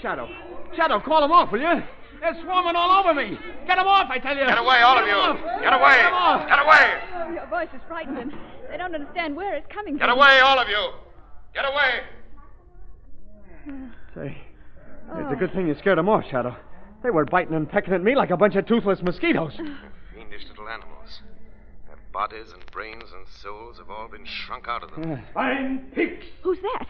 Shadow. 0.00 0.28
Shadow, 0.76 1.00
call 1.00 1.22
them 1.22 1.32
off, 1.32 1.50
will 1.50 1.58
you? 1.58 1.82
They're 2.20 2.38
swarming 2.44 2.76
all 2.76 3.00
over 3.00 3.12
me. 3.14 3.36
Get 3.66 3.78
them 3.78 3.88
off, 3.88 4.06
I 4.10 4.18
tell 4.18 4.36
you. 4.36 4.46
Get 4.46 4.58
away, 4.58 4.78
all 4.78 4.96
of 4.96 5.08
you. 5.08 5.14
off. 5.14 5.38
Get 5.60 5.72
away. 5.72 5.96
Get 5.96 6.06
'em 6.06 6.14
off. 6.14 6.48
Get 6.48 6.58
away. 6.60 7.00
Oh, 7.16 7.32
your 7.32 7.46
voice 7.46 7.68
is 7.74 7.80
frightening. 7.88 8.30
They 8.70 8.76
don't 8.76 8.94
understand 8.94 9.34
where 9.34 9.56
it's 9.56 9.66
coming 9.74 9.94
Get 9.94 10.06
from. 10.06 10.16
Get 10.16 10.16
away, 10.18 10.38
all 10.38 10.60
of 10.60 10.68
you. 10.68 10.88
Get 11.52 11.64
away. 11.64 12.00
Say, 14.14 14.38
it's 15.18 15.32
a 15.32 15.34
oh. 15.34 15.36
good 15.36 15.52
thing 15.52 15.66
you 15.66 15.74
scared 15.80 15.98
them 15.98 16.08
off, 16.08 16.22
Shadow. 16.30 16.54
They 17.02 17.10
were 17.10 17.24
biting 17.24 17.54
and 17.54 17.68
pecking 17.68 17.92
at 17.92 18.04
me 18.04 18.14
like 18.14 18.30
a 18.30 18.36
bunch 18.36 18.54
of 18.54 18.66
toothless 18.66 19.02
mosquitoes. 19.02 19.54
Fiendish 20.38 20.48
little 20.50 20.68
animals. 20.68 21.20
Their 21.86 21.96
bodies 22.12 22.52
and 22.52 22.64
brains 22.70 23.04
and 23.14 23.26
souls 23.42 23.78
have 23.78 23.90
all 23.90 24.08
been 24.08 24.24
shrunk 24.24 24.68
out 24.68 24.82
of 24.82 24.90
them. 24.90 25.22
Fine 25.34 25.90
pigs. 25.94 26.26
Who's 26.42 26.58
that? 26.62 26.86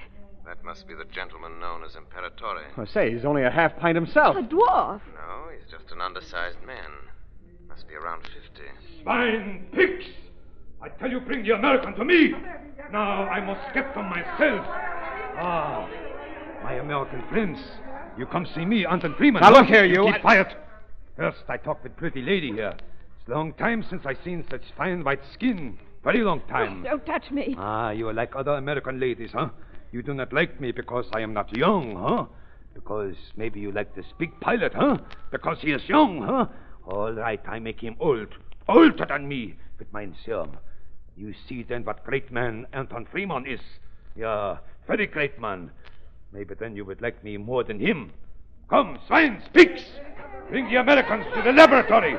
That 0.46 0.62
must 0.64 0.86
be 0.88 0.94
the 0.94 1.04
gentleman 1.04 1.58
known 1.60 1.84
as 1.84 1.92
Imperatore. 1.92 2.62
I 2.76 2.84
say, 2.86 3.12
he's 3.12 3.24
only 3.24 3.44
a 3.44 3.50
half 3.50 3.76
pint 3.78 3.96
himself. 3.96 4.36
A 4.36 4.40
dwarf. 4.42 5.00
No, 5.14 5.48
he's 5.52 5.70
just 5.70 5.92
an 5.92 6.00
undersized 6.00 6.58
man. 6.66 6.90
Must 7.68 7.86
be 7.88 7.94
around 7.94 8.22
50. 8.22 8.32
Swine 9.02 9.66
pigs! 9.72 10.04
I 10.82 10.88
tell 10.88 11.10
you, 11.10 11.20
bring 11.20 11.42
the 11.42 11.50
American 11.54 11.94
to 11.94 12.04
me. 12.04 12.32
Now 12.92 13.24
I 13.28 13.40
must 13.44 13.74
get 13.74 13.94
them 13.94 14.06
myself. 14.08 14.64
Ah, 15.40 15.88
my 16.62 16.74
American 16.74 17.22
friends. 17.28 17.58
You 18.16 18.26
come 18.26 18.46
see 18.54 18.64
me, 18.64 18.84
Anton 18.86 19.14
Freeman. 19.16 19.42
Now, 19.42 19.52
look 19.52 19.66
here, 19.66 19.84
you- 19.84 20.04
Keep 20.12 20.22
quiet. 20.22 20.48
First, 21.16 21.44
I 21.48 21.56
talk 21.56 21.82
with 21.82 21.96
pretty 21.96 22.22
lady 22.22 22.52
here. 22.52 22.74
Long 23.28 23.52
time 23.52 23.84
since 23.90 24.06
I 24.06 24.14
seen 24.24 24.42
such 24.50 24.62
fine 24.74 25.04
white 25.04 25.20
skin. 25.34 25.78
Very 26.02 26.22
long 26.22 26.40
time. 26.48 26.82
Don't 26.82 27.04
touch 27.04 27.30
me. 27.30 27.54
Ah, 27.58 27.90
you 27.90 28.08
are 28.08 28.14
like 28.14 28.34
other 28.34 28.52
American 28.52 28.98
ladies, 28.98 29.32
huh? 29.34 29.50
You 29.92 30.02
do 30.02 30.14
not 30.14 30.32
like 30.32 30.58
me 30.62 30.72
because 30.72 31.04
I 31.12 31.20
am 31.20 31.34
not 31.34 31.54
young, 31.54 31.94
huh? 31.94 32.24
Because 32.72 33.16
maybe 33.36 33.60
you 33.60 33.70
like 33.70 33.94
this 33.94 34.06
big 34.18 34.30
pilot, 34.40 34.72
huh? 34.74 34.96
Because 35.30 35.58
he 35.60 35.72
is 35.72 35.86
young, 35.86 36.22
huh? 36.22 36.46
All 36.86 37.12
right, 37.12 37.40
I 37.46 37.58
make 37.58 37.80
him 37.80 37.96
old. 38.00 38.28
Older 38.66 39.04
than 39.06 39.28
me 39.28 39.56
with 39.78 39.92
my 39.92 40.08
serum. 40.24 40.56
You 41.14 41.34
see 41.46 41.64
then 41.64 41.84
what 41.84 42.04
great 42.04 42.32
man 42.32 42.66
Anton 42.72 43.06
Freeman 43.10 43.46
is. 43.46 43.60
Yeah, 44.16 44.56
very 44.86 45.06
great 45.06 45.38
man. 45.38 45.70
Maybe 46.32 46.54
then 46.54 46.74
you 46.74 46.86
would 46.86 47.02
like 47.02 47.22
me 47.22 47.36
more 47.36 47.62
than 47.62 47.78
him. 47.78 48.10
Come, 48.70 48.98
swine, 49.06 49.42
speaks! 49.50 49.82
Bring 50.48 50.70
the 50.70 50.76
Americans 50.76 51.26
to 51.34 51.42
the 51.42 51.52
laboratory. 51.52 52.16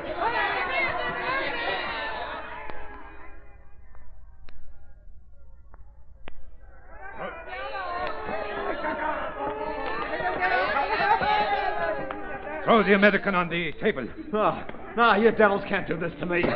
Throw 12.80 12.88
the 12.88 12.94
American 12.94 13.34
on 13.34 13.50
the 13.50 13.72
table. 13.72 14.08
No, 14.32 14.64
no, 14.96 15.14
you 15.14 15.30
devils 15.32 15.62
can't 15.68 15.86
do 15.86 15.98
this 15.98 16.12
to 16.18 16.24
me. 16.24 16.40
Hey. 16.40 16.48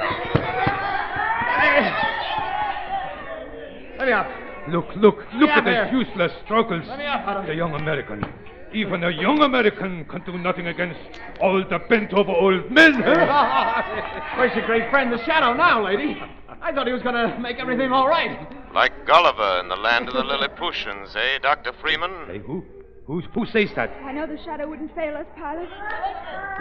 Let 3.99 4.07
me 4.07 4.13
up. 4.13 4.27
Look, 4.69 4.87
look, 4.97 5.19
look 5.35 5.51
at 5.51 5.65
there. 5.67 5.85
the 5.85 5.99
useless 5.99 6.33
struggles. 6.43 6.85
Let 6.89 6.99
me 6.99 7.05
up, 7.05 7.27
Adam. 7.27 7.45
The 7.45 7.55
young 7.55 7.75
American. 7.75 8.25
Even 8.73 9.05
a 9.05 9.11
young 9.11 9.43
American 9.43 10.07
can 10.07 10.25
do 10.25 10.39
nothing 10.39 10.69
against 10.69 10.99
all 11.43 11.63
the 11.63 11.79
bent 11.91 12.15
over 12.15 12.33
old 12.33 12.71
men. 12.71 13.01
Where's 14.39 14.57
your 14.57 14.65
great 14.65 14.89
friend, 14.89 15.13
the 15.13 15.23
Shadow, 15.27 15.53
now, 15.53 15.85
lady? 15.85 16.17
I 16.63 16.73
thought 16.73 16.87
he 16.87 16.95
was 16.95 17.03
going 17.03 17.17
to 17.17 17.39
make 17.39 17.59
everything 17.59 17.93
all 17.93 18.09
right. 18.09 18.51
Like 18.73 19.05
Gulliver 19.07 19.61
in 19.61 19.69
the 19.69 19.77
land 19.77 20.09
of 20.09 20.15
the 20.15 20.25
Lilliputians, 20.25 21.15
eh, 21.15 21.37
Dr. 21.43 21.75
Freeman? 21.83 22.13
Hey, 22.29 22.39
who? 22.39 22.65
Who's, 23.07 23.25
who 23.35 23.45
says 23.47 23.69
that? 23.77 23.90
I 24.03 24.12
know 24.12 24.27
the 24.27 24.43
shadow 24.43 24.69
wouldn't 24.69 24.95
fail 24.95 25.17
us, 25.17 25.27
pilot. 25.37 25.69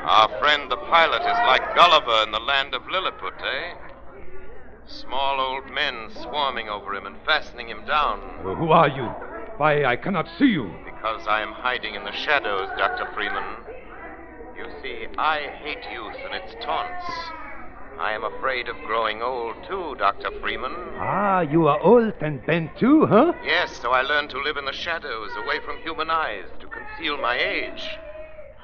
Our 0.04 0.28
friend 0.40 0.70
the 0.70 0.76
pilot 0.76 1.22
is 1.22 1.40
like 1.48 1.76
Gulliver 1.76 2.24
in 2.24 2.32
the 2.32 2.40
land 2.40 2.74
of 2.74 2.82
Lilliput, 2.90 3.34
eh? 3.40 3.74
Small 4.86 5.40
old 5.40 5.72
men 5.72 6.10
swarming 6.22 6.68
over 6.68 6.94
him 6.94 7.06
and 7.06 7.16
fastening 7.26 7.70
him 7.70 7.86
down. 7.86 8.20
Uh, 8.46 8.56
who 8.56 8.72
are 8.72 8.90
you? 8.90 9.06
Why, 9.56 9.86
I 9.86 9.96
cannot 9.96 10.28
see 10.38 10.48
you. 10.48 10.70
Because 10.84 11.26
I 11.28 11.42
am 11.42 11.54
hiding 11.54 11.96
in 11.96 12.04
the 12.04 12.12
shadows, 12.12 12.68
Dr. 12.78 13.10
Freeman. 13.14 13.64
You 14.58 14.66
see, 14.82 15.08
I 15.18 15.48
hate 15.64 15.84
youth 15.94 16.16
and 16.26 16.36
its 16.36 16.54
taunts. 16.64 17.06
I 18.00 18.12
am 18.12 18.24
afraid 18.24 18.68
of 18.68 18.76
growing 18.86 19.22
old, 19.22 19.56
too, 19.68 19.96
Dr. 19.98 20.32
Freeman. 20.42 20.74
Ah, 20.98 21.42
you 21.42 21.68
are 21.68 21.80
old 21.80 22.14
and 22.22 22.46
bent 22.46 22.76
too, 22.78 23.06
huh? 23.06 23.34
Yes, 23.46 23.80
so 23.80 23.92
I 23.92 24.02
learned 24.02 24.30
to 24.32 24.42
live 24.42 24.58
in 24.58 24.66
the 24.66 24.74
shadows, 24.74 25.30
away 25.38 25.60
from 25.60 25.78
human 25.82 26.10
eyes, 26.10 26.46
to 26.60 26.68
conceal 26.68 27.18
my 27.18 27.38
age. 27.38 27.98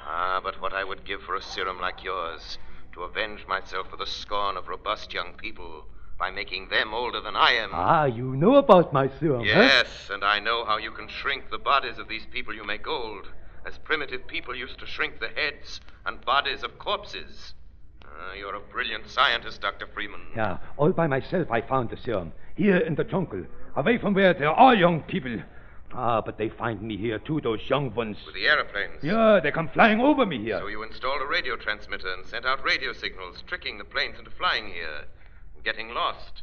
Ah, 0.06 0.40
but 0.42 0.60
what 0.60 0.72
I 0.72 0.84
would 0.84 1.04
give 1.04 1.22
for 1.22 1.36
a 1.36 1.42
serum 1.42 1.80
like 1.80 2.02
yours, 2.02 2.58
to 2.92 3.02
avenge 3.02 3.46
myself 3.46 3.88
for 3.88 3.96
the 3.96 4.06
scorn 4.06 4.56
of 4.56 4.68
robust 4.68 5.14
young 5.14 5.32
people 5.34 5.86
by 6.18 6.30
making 6.30 6.68
them 6.68 6.92
older 6.92 7.20
than 7.20 7.36
I 7.36 7.52
am. 7.52 7.70
Ah, 7.72 8.04
you 8.04 8.36
know 8.36 8.56
about 8.56 8.92
my 8.92 9.08
serum, 9.20 9.40
huh? 9.40 9.46
Yes, 9.46 10.10
and 10.12 10.24
I 10.24 10.40
know 10.40 10.64
how 10.64 10.76
you 10.76 10.90
can 10.90 11.08
shrink 11.08 11.50
the 11.50 11.58
bodies 11.58 11.98
of 11.98 12.08
these 12.08 12.26
people 12.26 12.54
you 12.54 12.64
make 12.64 12.86
old, 12.86 13.26
as 13.64 13.78
primitive 13.78 14.26
people 14.26 14.54
used 14.54 14.78
to 14.80 14.86
shrink 14.86 15.20
the 15.20 15.28
heads 15.28 15.80
and 16.04 16.24
bodies 16.24 16.62
of 16.62 16.78
corpses. 16.78 17.54
Ah, 18.18 18.34
you're 18.34 18.54
a 18.54 18.60
brilliant 18.60 19.08
scientist, 19.08 19.60
Dr. 19.60 19.86
Freeman. 19.86 20.20
Yeah, 20.36 20.58
all 20.76 20.92
by 20.92 21.06
myself 21.06 21.50
I 21.50 21.60
found 21.60 21.90
the 21.90 21.96
serum. 21.96 22.32
Here 22.56 22.76
in 22.78 22.94
the 22.94 23.04
jungle, 23.04 23.44
away 23.76 23.98
from 23.98 24.14
where 24.14 24.34
there 24.34 24.50
are 24.50 24.74
young 24.74 25.02
people. 25.02 25.38
Ah, 25.92 26.20
but 26.20 26.38
they 26.38 26.48
find 26.48 26.80
me 26.82 26.96
here 26.96 27.18
too, 27.18 27.40
those 27.40 27.60
young 27.68 27.92
ones. 27.94 28.16
With 28.24 28.34
the 28.34 28.46
aeroplanes. 28.46 29.02
Yeah, 29.02 29.40
they 29.42 29.50
come 29.50 29.68
flying 29.68 30.00
over 30.00 30.24
me 30.24 30.38
here. 30.38 30.60
So 30.60 30.68
you 30.68 30.82
installed 30.82 31.20
a 31.20 31.26
radio 31.26 31.56
transmitter 31.56 32.12
and 32.12 32.24
sent 32.26 32.46
out 32.46 32.64
radio 32.64 32.92
signals, 32.92 33.42
tricking 33.46 33.78
the 33.78 33.84
planes 33.84 34.18
into 34.18 34.30
flying 34.30 34.68
here 34.68 35.04
and 35.54 35.64
getting 35.64 35.92
lost. 35.92 36.42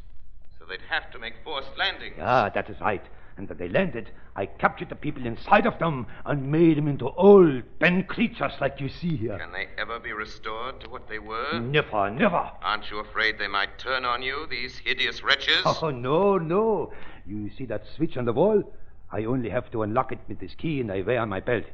So 0.60 0.66
they'd 0.66 0.82
have 0.90 1.10
to 1.12 1.20
make 1.20 1.34
forced 1.44 1.78
landings. 1.78 2.18
Ah, 2.20 2.50
that 2.50 2.70
is 2.70 2.80
right. 2.82 3.04
And 3.38 3.48
when 3.48 3.58
they 3.60 3.70
landed, 3.70 4.10
I 4.36 4.48
captured 4.48 4.90
the 4.90 4.96
people 4.96 5.26
inside 5.26 5.68
of 5.68 5.78
them 5.78 6.08
and 6.26 6.52
made 6.52 6.78
them 6.78 6.88
into 6.88 7.10
old, 7.12 7.64
bent 7.80 8.08
creatures 8.08 8.54
like 8.60 8.82
you 8.82 8.90
see 8.90 9.16
here. 9.16 9.38
Can 9.38 9.52
they 9.52 9.68
ever 9.78 10.00
be 10.00 10.12
restored 10.12 10.82
to 10.82 10.90
what 10.90 11.08
they 11.08 11.20
were? 11.20 11.60
Never, 11.60 12.10
never. 12.10 12.52
Aren't 12.64 12.90
you 12.90 13.00
afraid 13.00 13.38
they 13.38 13.48
might 13.48 13.78
turn 13.78 14.06
on 14.06 14.24
you, 14.24 14.48
these 14.50 14.80
hideous 14.80 15.24
wretches? 15.24 15.64
Oh, 15.66 15.92
no, 15.92 16.38
no. 16.38 16.92
You 17.28 17.52
see 17.56 17.66
that 17.66 17.84
switch 17.96 18.18
on 18.18 18.26
the 18.26 18.34
wall? 18.34 18.64
I 19.12 19.26
only 19.26 19.50
have 19.50 19.70
to 19.72 19.84
unlock 19.84 20.12
it 20.12 20.20
with 20.28 20.40
this 20.40 20.56
key 20.56 20.82
and 20.82 20.92
I 20.92 21.02
wear 21.02 21.22
on 21.22 21.30
my 21.30 21.40
belt. 21.40 21.66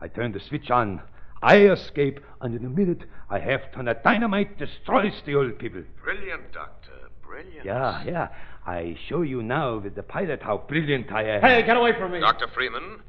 I 0.00 0.08
turn 0.08 0.32
the 0.32 0.40
switch 0.40 0.70
on. 0.70 1.00
I 1.42 1.58
escape, 1.68 2.20
and 2.40 2.54
in 2.54 2.64
a 2.64 2.68
minute 2.68 3.04
I 3.30 3.38
have 3.38 3.70
to. 3.72 3.78
And 3.78 3.88
the 3.88 3.94
dynamite 3.94 4.58
destroys 4.58 5.12
the 5.24 5.36
old 5.36 5.58
people. 5.58 5.82
Brilliant, 6.02 6.52
Doctor. 6.52 7.05
Brilliant. 7.26 7.64
Yeah, 7.64 8.04
yeah. 8.04 8.28
I 8.66 8.96
show 9.08 9.22
you 9.22 9.42
now 9.42 9.78
with 9.78 9.94
the 9.94 10.02
pilot 10.02 10.42
how 10.42 10.58
brilliant 10.58 11.10
I 11.12 11.22
am. 11.22 11.40
Hey, 11.42 11.62
get 11.64 11.76
away 11.76 11.92
from 11.98 12.12
me. 12.12 12.20
Dr. 12.20 12.48
Freeman, 12.48 13.00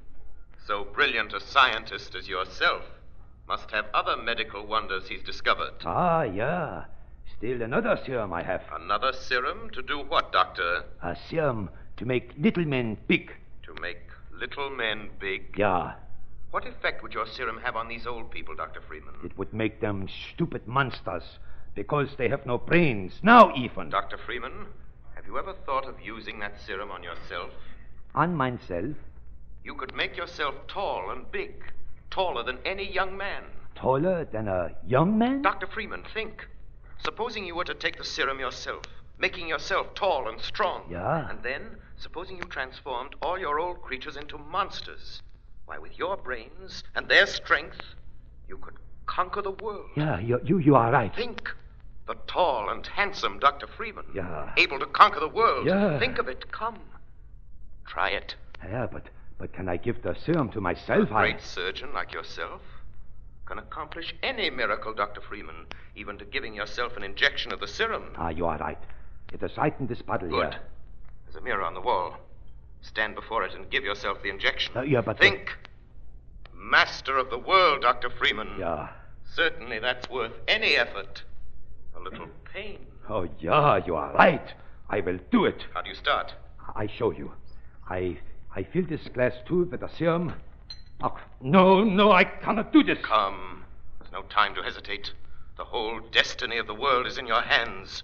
so 0.65 0.85
brilliant 0.93 1.33
a 1.33 1.39
scientist 1.39 2.15
as 2.15 2.27
yourself 2.27 2.83
must 3.47 3.71
have 3.71 3.85
other 3.93 4.17
medical 4.17 4.65
wonders 4.65 5.07
he's 5.07 5.23
discovered. 5.23 5.73
Ah, 5.85 6.23
yeah. 6.23 6.85
Still 7.37 7.61
another 7.61 7.99
serum 8.05 8.33
I 8.33 8.43
have. 8.43 8.61
Another 8.73 9.13
serum 9.13 9.69
to 9.71 9.81
do 9.81 9.99
what, 9.99 10.31
Doctor? 10.31 10.83
A 11.01 11.15
serum 11.29 11.69
to 11.97 12.05
make 12.05 12.31
little 12.37 12.65
men 12.65 12.97
big. 13.07 13.31
To 13.63 13.73
make 13.81 13.99
little 14.31 14.69
men 14.69 15.09
big? 15.19 15.55
Yeah. 15.57 15.93
What 16.51 16.65
effect 16.65 17.03
would 17.03 17.13
your 17.13 17.27
serum 17.27 17.59
have 17.63 17.75
on 17.75 17.87
these 17.87 18.07
old 18.07 18.31
people, 18.31 18.55
Dr. 18.55 18.81
Freeman? 18.81 19.13
It 19.23 19.37
would 19.37 19.53
make 19.53 19.81
them 19.81 20.07
stupid 20.33 20.67
monsters 20.67 21.23
because 21.77 22.09
they 22.17 22.27
have 22.27 22.43
no 22.45 22.57
brains. 22.57 23.13
Now, 23.21 23.55
even. 23.55 23.89
Dr. 23.89 24.17
Freeman, 24.17 24.65
have 25.13 25.27
you 25.27 25.37
ever 25.37 25.53
thought 25.53 25.87
of 25.87 26.01
using 26.03 26.39
that 26.39 26.59
serum 26.65 26.89
on 26.89 27.03
yourself? 27.03 27.51
On 28.15 28.35
myself? 28.35 28.95
You 29.63 29.75
could 29.75 29.95
make 29.95 30.17
yourself 30.17 30.55
tall 30.67 31.11
and 31.11 31.31
big, 31.31 31.53
taller 32.09 32.43
than 32.43 32.57
any 32.65 32.91
young 32.91 33.15
man. 33.15 33.43
Taller 33.75 34.25
than 34.25 34.47
a 34.47 34.71
young 34.87 35.19
man? 35.19 35.43
Dr. 35.43 35.67
Freeman, 35.67 36.03
think. 36.15 36.47
Supposing 36.97 37.45
you 37.45 37.53
were 37.53 37.63
to 37.65 37.75
take 37.75 37.99
the 37.99 38.03
serum 38.03 38.39
yourself, 38.39 38.81
making 39.19 39.47
yourself 39.47 39.93
tall 39.93 40.27
and 40.27 40.41
strong. 40.41 40.81
Yeah. 40.89 41.29
And 41.29 41.43
then, 41.43 41.77
supposing 41.97 42.37
you 42.37 42.43
transformed 42.43 43.13
all 43.21 43.37
your 43.37 43.59
old 43.59 43.83
creatures 43.83 44.17
into 44.17 44.39
monsters. 44.39 45.21
Why, 45.67 45.77
with 45.77 45.99
your 45.99 46.17
brains 46.17 46.83
and 46.95 47.07
their 47.07 47.27
strength, 47.27 47.81
you 48.49 48.57
could 48.57 48.77
conquer 49.05 49.43
the 49.43 49.51
world. 49.51 49.91
Yeah, 49.95 50.19
you, 50.19 50.39
you, 50.43 50.57
you 50.57 50.75
are 50.75 50.91
right. 50.91 51.15
Think. 51.15 51.51
The 52.07 52.15
tall 52.27 52.69
and 52.69 52.87
handsome 52.87 53.37
Dr. 53.39 53.67
Freeman. 53.67 54.05
Yeah. 54.15 54.53
Able 54.55 54.79
to 54.79 54.85
conquer 54.85 55.19
the 55.19 55.27
world. 55.27 55.67
Yeah. 55.67 55.99
Think 55.99 56.17
of 56.17 56.27
it. 56.27 56.51
Come. 56.51 56.79
Try 57.85 58.09
it. 58.09 58.35
Yeah, 58.63 58.87
but, 58.91 59.03
but 59.37 59.53
can 59.53 59.67
I 59.67 59.77
give 59.77 60.01
the 60.01 60.15
serum 60.25 60.49
to 60.51 60.61
myself? 60.61 61.09
A 61.09 61.13
great 61.13 61.41
surgeon 61.41 61.93
like 61.93 62.13
yourself 62.13 62.61
can 63.45 63.59
accomplish 63.59 64.13
any 64.23 64.49
miracle, 64.49 64.93
Dr. 64.93 65.21
Freeman, 65.21 65.67
even 65.95 66.17
to 66.17 66.25
giving 66.25 66.53
yourself 66.53 66.97
an 66.97 67.03
injection 67.03 67.53
of 67.53 67.59
the 67.59 67.67
serum. 67.67 68.13
Ah, 68.17 68.29
you 68.29 68.45
are 68.45 68.57
right. 68.57 68.77
It 69.33 69.41
is 69.43 69.55
right 69.57 69.73
in 69.79 69.87
this 69.87 70.01
bottle 70.01 70.29
Good. 70.29 70.53
here. 70.53 70.61
There's 71.25 71.35
a 71.35 71.41
mirror 71.41 71.63
on 71.63 71.73
the 71.73 71.81
wall. 71.81 72.17
Stand 72.81 73.15
before 73.15 73.43
it 73.43 73.53
and 73.53 73.69
give 73.69 73.83
yourself 73.83 74.21
the 74.21 74.29
injection. 74.29 74.75
Uh, 74.75 74.81
yeah, 74.81 75.01
but... 75.01 75.19
Think. 75.19 75.57
Master 76.53 77.17
of 77.17 77.29
the 77.29 77.37
world, 77.37 77.81
Dr. 77.81 78.09
Freeman. 78.09 78.49
Yeah. 78.59 78.89
Certainly 79.33 79.79
that's 79.79 80.09
worth 80.09 80.33
any 80.47 80.75
effort. 80.75 81.23
A 81.97 82.03
little 82.03 82.27
pain. 82.53 82.79
Oh, 83.09 83.27
yeah, 83.39 83.79
you 83.85 83.95
are 83.95 84.13
right. 84.13 84.53
I 84.89 84.99
will 84.99 85.19
do 85.31 85.45
it. 85.45 85.65
How 85.73 85.81
do 85.81 85.89
you 85.89 85.95
start? 85.95 86.33
I 86.75 86.87
show 86.87 87.11
you. 87.11 87.31
I 87.89 88.19
I 88.55 88.63
fill 88.63 88.85
this 88.85 89.07
glass 89.13 89.33
tube 89.47 89.71
with 89.71 89.81
the 89.81 89.87
serum. 89.87 90.33
Oh, 91.01 91.17
no, 91.41 91.83
no, 91.83 92.11
I 92.11 92.23
cannot 92.23 92.73
do 92.73 92.83
this. 92.83 92.99
Come. 93.03 93.63
There's 93.99 94.11
no 94.11 94.23
time 94.23 94.55
to 94.55 94.63
hesitate. 94.63 95.11
The 95.57 95.65
whole 95.65 95.99
destiny 96.11 96.57
of 96.57 96.67
the 96.67 96.73
world 96.73 97.07
is 97.07 97.17
in 97.17 97.27
your 97.27 97.41
hands. 97.41 98.03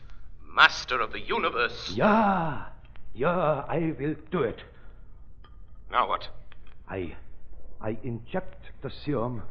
Master 0.56 1.00
of 1.00 1.12
the 1.12 1.20
universe. 1.20 1.92
Yeah, 1.94 2.66
yeah, 3.14 3.64
I 3.68 3.94
will 4.00 4.16
do 4.32 4.44
it. 4.44 4.60
Now 5.92 6.08
what? 6.08 6.28
I 6.90 7.16
I 7.82 7.98
inject 8.04 8.72
the 8.82 8.90
serum. 8.90 9.44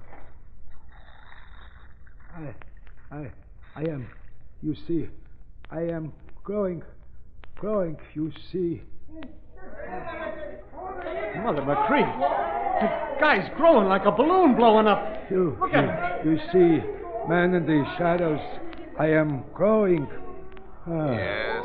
I 2.35 2.55
I 3.11 3.31
I 3.77 3.83
am 3.83 4.09
you 4.63 4.75
see, 4.87 5.09
I 5.71 5.83
am 5.83 6.13
growing 6.45 6.83
growing, 7.63 7.97
you 8.15 8.33
see. 8.51 8.83
Mother 11.45 11.63
Machree. 11.63 12.05
The 12.81 13.21
guy's 13.21 13.49
growing 13.57 13.87
like 13.89 14.05
a 14.05 14.11
balloon 14.11 14.57
blowing 14.57 14.89
up. 14.89 15.31
You, 15.31 15.57
Look 15.61 15.73
at 15.73 16.25
you, 16.25 16.33
you 16.33 16.39
see, 16.51 16.85
man 17.29 17.55
in 17.55 17.65
the 17.65 17.85
shadows, 17.97 18.41
I 18.99 19.11
am 19.11 19.45
growing. 19.55 20.09
Ah. 20.89 21.13
Yes. 21.13 21.65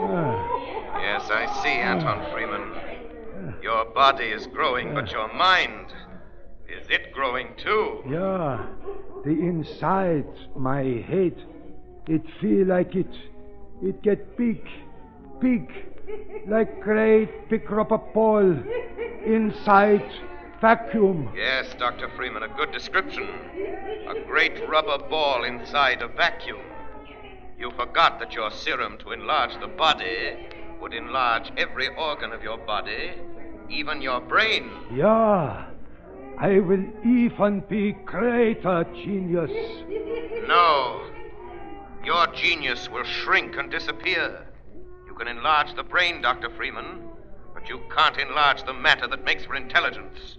Ah. 0.00 1.00
Yes, 1.00 1.30
I 1.30 1.62
see, 1.62 1.68
Anton 1.68 2.32
Freeman. 2.32 3.62
Your 3.62 3.84
body 3.84 4.24
is 4.24 4.48
growing, 4.48 4.92
but 4.92 5.12
your 5.12 5.32
mind. 5.32 5.92
Is 6.68 6.84
it 6.90 7.12
growing 7.12 7.54
too? 7.56 8.02
Yeah, 8.10 8.66
the 9.24 9.30
inside, 9.30 10.26
my 10.56 10.82
head, 10.82 11.36
it 12.08 12.22
feel 12.40 12.66
like 12.66 12.94
it, 12.94 13.12
it 13.82 14.02
get 14.02 14.36
big, 14.36 14.66
big, 15.40 15.70
like 16.46 16.80
great 16.80 17.48
big 17.48 17.70
rubber 17.70 17.98
ball 17.98 18.56
inside 19.24 20.10
vacuum. 20.60 21.30
Yes, 21.36 21.74
Dr. 21.78 22.08
Freeman, 22.16 22.42
a 22.42 22.48
good 22.48 22.72
description. 22.72 23.28
A 24.08 24.24
great 24.26 24.68
rubber 24.68 24.98
ball 25.08 25.44
inside 25.44 26.02
a 26.02 26.08
vacuum. 26.08 26.60
You 27.58 27.70
forgot 27.72 28.18
that 28.20 28.32
your 28.32 28.50
serum 28.50 28.98
to 28.98 29.12
enlarge 29.12 29.58
the 29.60 29.66
body 29.66 30.48
would 30.80 30.94
enlarge 30.94 31.50
every 31.56 31.88
organ 31.96 32.32
of 32.32 32.42
your 32.42 32.56
body, 32.56 33.12
even 33.68 34.00
your 34.00 34.20
brain. 34.20 34.70
Yeah, 34.94 35.66
I 36.38 36.60
will 36.60 36.84
even 37.04 37.60
be 37.68 37.92
greater 37.92 38.84
genius. 38.94 39.50
No. 40.46 41.02
Your 42.04 42.26
genius 42.28 42.88
will 42.88 43.04
shrink 43.04 43.56
and 43.56 43.70
disappear. 43.70 44.46
You 45.06 45.14
can 45.14 45.28
enlarge 45.28 45.74
the 45.74 45.82
brain, 45.82 46.22
Dr. 46.22 46.50
Freeman, 46.50 47.02
but 47.54 47.68
you 47.68 47.80
can't 47.94 48.16
enlarge 48.16 48.62
the 48.64 48.72
matter 48.72 49.06
that 49.08 49.24
makes 49.24 49.44
for 49.44 49.54
intelligence. 49.56 50.38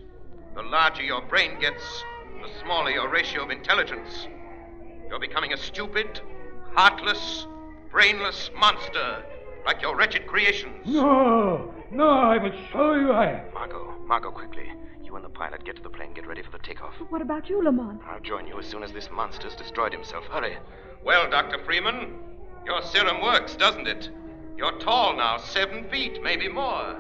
The 0.56 0.64
larger 0.64 1.04
your 1.04 1.22
brain 1.22 1.60
gets, 1.60 2.04
the 2.42 2.50
smaller 2.64 2.92
your 2.92 3.10
ratio 3.10 3.44
of 3.44 3.52
intelligence. 3.52 4.28
You're 5.10 5.20
becoming 5.20 5.54
a 5.54 5.58
stupid, 5.58 6.22
heartless, 6.74 7.46
brainless 7.92 8.50
monster, 8.58 9.24
like 9.66 9.82
your 9.82 9.96
wretched 9.96 10.28
creations. 10.28 10.86
No, 10.86 11.74
no, 11.92 12.10
I 12.10 12.38
will 12.38 12.54
show 12.72 12.94
you 12.96 13.12
I. 13.12 13.44
Margot, 13.54 13.96
Margot, 14.06 14.32
quickly. 14.32 14.72
You 15.04 15.16
and 15.16 15.26
the 15.26 15.30
pilot 15.30 15.66
get 15.66 15.76
to 15.76 15.82
the 15.82 15.90
plane, 15.90 16.14
get 16.14 16.28
ready 16.28 16.44
for 16.44 16.52
the 16.52 16.60
takeoff. 16.60 16.94
What 17.10 17.22
about 17.22 17.50
you, 17.50 17.64
Lamont? 17.64 18.02
I'll 18.08 18.20
join 18.20 18.48
you 18.48 18.60
as 18.60 18.66
soon 18.66 18.84
as 18.84 18.92
this 18.92 19.10
monster's 19.12 19.56
destroyed 19.56 19.92
himself. 19.92 20.26
Hurry. 20.26 20.58
Well, 21.04 21.30
Dr. 21.30 21.60
Freeman, 21.64 22.14
your 22.66 22.82
serum 22.84 23.22
works, 23.22 23.56
doesn't 23.56 23.88
it? 23.88 24.10
You're 24.58 24.78
tall 24.80 25.16
now, 25.16 25.38
seven 25.38 25.90
feet, 25.90 26.22
maybe 26.22 26.48
more. 26.50 26.98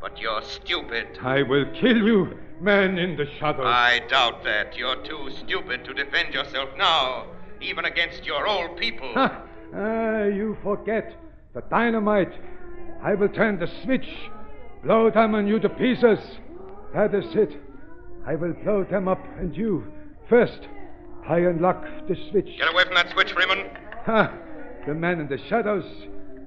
But 0.00 0.18
you're 0.20 0.42
stupid. 0.42 1.18
I 1.22 1.42
will 1.42 1.64
kill 1.80 1.96
you, 1.96 2.38
man 2.60 2.98
in 2.98 3.16
the 3.16 3.26
shadows. 3.38 3.66
I 3.66 4.00
doubt 4.08 4.44
that. 4.44 4.76
You're 4.76 5.02
too 5.04 5.30
stupid 5.30 5.84
to 5.84 5.94
defend 5.94 6.34
yourself 6.34 6.70
now, 6.76 7.26
even 7.60 7.84
against 7.84 8.24
your 8.24 8.46
old 8.46 8.76
people. 8.76 9.12
Ha! 9.14 9.42
Ah, 9.74 10.24
you 10.24 10.56
forget 10.62 11.14
the 11.54 11.62
dynamite. 11.62 12.32
I 13.02 13.14
will 13.14 13.28
turn 13.28 13.58
the 13.58 13.68
switch, 13.82 14.08
blow 14.82 15.10
them 15.10 15.34
and 15.34 15.48
you 15.48 15.58
to 15.60 15.68
pieces. 15.68 16.18
That 16.92 17.14
is 17.14 17.34
it. 17.34 17.60
I 18.26 18.34
will 18.34 18.52
blow 18.52 18.84
them 18.84 19.08
up 19.08 19.24
and 19.38 19.56
you 19.56 19.92
first. 20.28 20.60
I 21.28 21.38
unlock 21.38 21.84
the 22.08 22.16
switch. 22.30 22.46
Get 22.58 22.72
away 22.72 22.84
from 22.84 22.94
that 22.94 23.10
switch, 23.10 23.32
Freeman. 23.32 23.70
Ha! 24.04 24.32
The 24.86 24.94
man 24.94 25.20
in 25.20 25.28
the 25.28 25.38
shadows. 25.48 25.84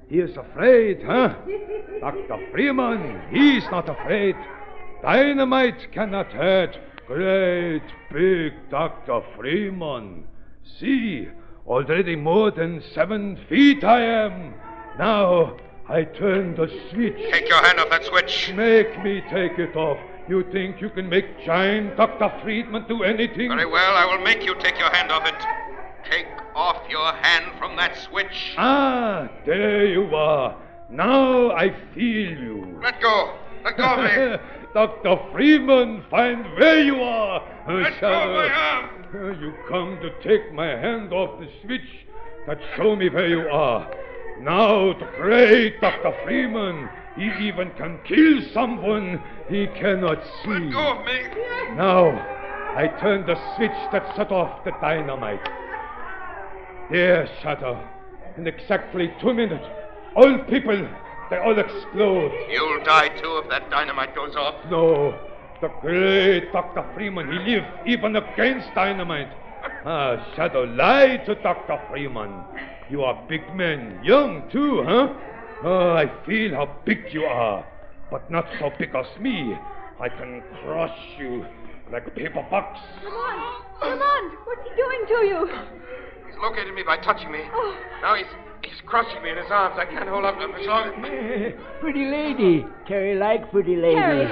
He 0.08 0.18
is 0.18 0.36
afraid, 0.36 1.02
huh? 1.04 1.34
Dr. 2.00 2.48
Freeman, 2.50 3.20
he's 3.30 3.64
not 3.70 3.88
afraid. 3.88 4.34
Dynamite 5.02 5.92
cannot 5.92 6.32
hurt 6.32 6.76
great 7.06 7.82
big 8.12 8.52
Dr. 8.70 9.20
Freeman. 9.36 10.24
See, 10.78 11.28
already 11.66 12.16
more 12.16 12.50
than 12.50 12.82
seven 12.94 13.38
feet 13.48 13.84
I 13.84 14.00
am. 14.02 14.54
Now 14.98 15.56
I 15.88 16.04
turn 16.04 16.54
the 16.54 16.68
switch. 16.90 17.16
Take 17.32 17.48
your 17.48 17.62
hand 17.62 17.80
off 17.80 17.90
that 17.90 18.04
switch. 18.04 18.52
Make 18.54 19.02
me 19.02 19.22
take 19.30 19.58
it 19.58 19.76
off. 19.76 19.98
You 20.30 20.44
think 20.52 20.80
you 20.80 20.90
can 20.90 21.08
make 21.08 21.44
giant 21.44 21.96
Dr. 21.96 22.32
Freeman 22.40 22.86
do 22.86 23.02
anything? 23.02 23.48
Very 23.48 23.66
well, 23.66 23.96
I 23.96 24.06
will 24.06 24.22
make 24.22 24.44
you 24.44 24.54
take 24.60 24.78
your 24.78 24.88
hand 24.90 25.10
off 25.10 25.26
it. 25.26 25.34
Take 26.08 26.28
off 26.54 26.88
your 26.88 27.12
hand 27.14 27.58
from 27.58 27.74
that 27.74 27.96
switch. 27.96 28.54
Ah, 28.56 29.28
there 29.44 29.86
you 29.86 30.14
are. 30.14 30.56
Now 30.88 31.50
I 31.50 31.74
feel 31.96 32.30
you. 32.30 32.78
Let 32.80 33.00
go. 33.02 33.34
Let 33.64 33.76
go 33.76 33.82
of 33.82 34.04
me. 34.04 34.36
Dr. 34.72 35.18
Freeman, 35.32 36.04
find 36.08 36.44
where 36.56 36.80
you 36.80 37.02
are. 37.02 37.42
Let 37.68 38.00
go 38.00 38.12
of 38.12 38.30
my 38.30 38.54
arm. 38.54 39.42
You 39.42 39.52
come 39.68 39.98
to 40.00 40.10
take 40.22 40.54
my 40.54 40.68
hand 40.68 41.12
off 41.12 41.40
the 41.40 41.48
switch 41.60 42.06
that 42.46 42.60
show 42.76 42.94
me 42.94 43.08
where 43.08 43.26
you 43.26 43.48
are. 43.48 43.90
Now, 44.38 44.92
the 44.92 45.08
great 45.16 45.80
Dr. 45.80 46.14
Freeman, 46.22 46.88
he 47.16 47.48
even 47.48 47.70
can 47.76 47.98
kill 48.06 48.40
someone 48.52 49.22
he 49.48 49.66
cannot 49.68 50.22
see. 50.42 50.50
Let 50.50 50.72
go 50.72 50.98
of 50.98 51.04
me. 51.04 51.22
Now, 51.76 52.10
I 52.76 52.86
turn 53.00 53.26
the 53.26 53.36
switch 53.56 53.70
that 53.92 54.14
set 54.16 54.30
off 54.30 54.64
the 54.64 54.72
dynamite. 54.80 55.46
There, 56.90 57.28
Shadow. 57.42 57.82
In 58.36 58.46
exactly 58.46 59.12
two 59.20 59.34
minutes, 59.34 59.64
all 60.14 60.38
people, 60.48 60.88
they 61.30 61.36
all 61.38 61.58
explode. 61.58 62.32
You'll 62.50 62.82
die 62.84 63.08
too 63.20 63.40
if 63.42 63.50
that 63.50 63.70
dynamite 63.70 64.14
goes 64.14 64.36
off. 64.36 64.54
No, 64.70 65.18
the 65.60 65.68
great 65.80 66.52
Dr. 66.52 66.84
Freeman, 66.94 67.30
he 67.30 67.38
lived 67.54 67.66
even 67.86 68.16
against 68.16 68.72
dynamite. 68.74 69.28
Ah, 69.84 70.32
Shadow 70.34 70.64
lie 70.64 71.18
to 71.26 71.34
Dr. 71.36 71.80
Freeman. 71.90 72.42
You 72.88 73.02
are 73.02 73.20
big 73.28 73.42
men, 73.54 74.00
young 74.02 74.48
too, 74.50 74.82
huh? 74.84 75.12
Oh, 75.62 75.92
I 75.92 76.10
feel 76.24 76.54
how 76.54 76.74
big 76.86 77.12
you 77.12 77.24
are, 77.24 77.66
but 78.10 78.30
not 78.30 78.46
so 78.58 78.70
big 78.78 78.94
as 78.94 79.06
me. 79.20 79.54
I 80.00 80.08
can 80.08 80.42
crush 80.62 80.98
you 81.18 81.44
like 81.92 82.06
a 82.06 82.10
paper 82.10 82.46
box. 82.50 82.80
Lamont! 83.04 83.64
Lamont! 83.82 84.38
What's 84.46 84.62
he 84.64 84.74
doing 84.74 85.04
to 85.06 85.26
you? 85.26 85.46
He's 86.26 86.36
located 86.40 86.74
me 86.74 86.82
by 86.82 86.96
touching 86.98 87.30
me. 87.30 87.40
Oh. 87.52 87.76
Now 88.00 88.14
he's 88.14 88.24
he's 88.62 88.80
crushing 88.86 89.22
me 89.22 89.30
in 89.30 89.36
his 89.36 89.50
arms. 89.50 89.76
I 89.78 89.84
can't 89.84 90.08
hold 90.08 90.24
up 90.24 90.38
much 90.38 90.62
eh, 90.62 90.66
longer. 90.66 91.58
pretty 91.80 92.06
lady. 92.06 92.66
Terry 92.88 93.16
like 93.16 93.50
pretty 93.50 93.76
lady. 93.76 93.96
Terry. 93.96 94.28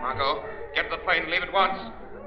Margot, 0.00 0.44
get 0.74 0.84
to 0.84 0.96
the 0.96 1.02
plane 1.04 1.24
and 1.24 1.30
leave 1.30 1.42
at 1.42 1.52
once. 1.52 1.78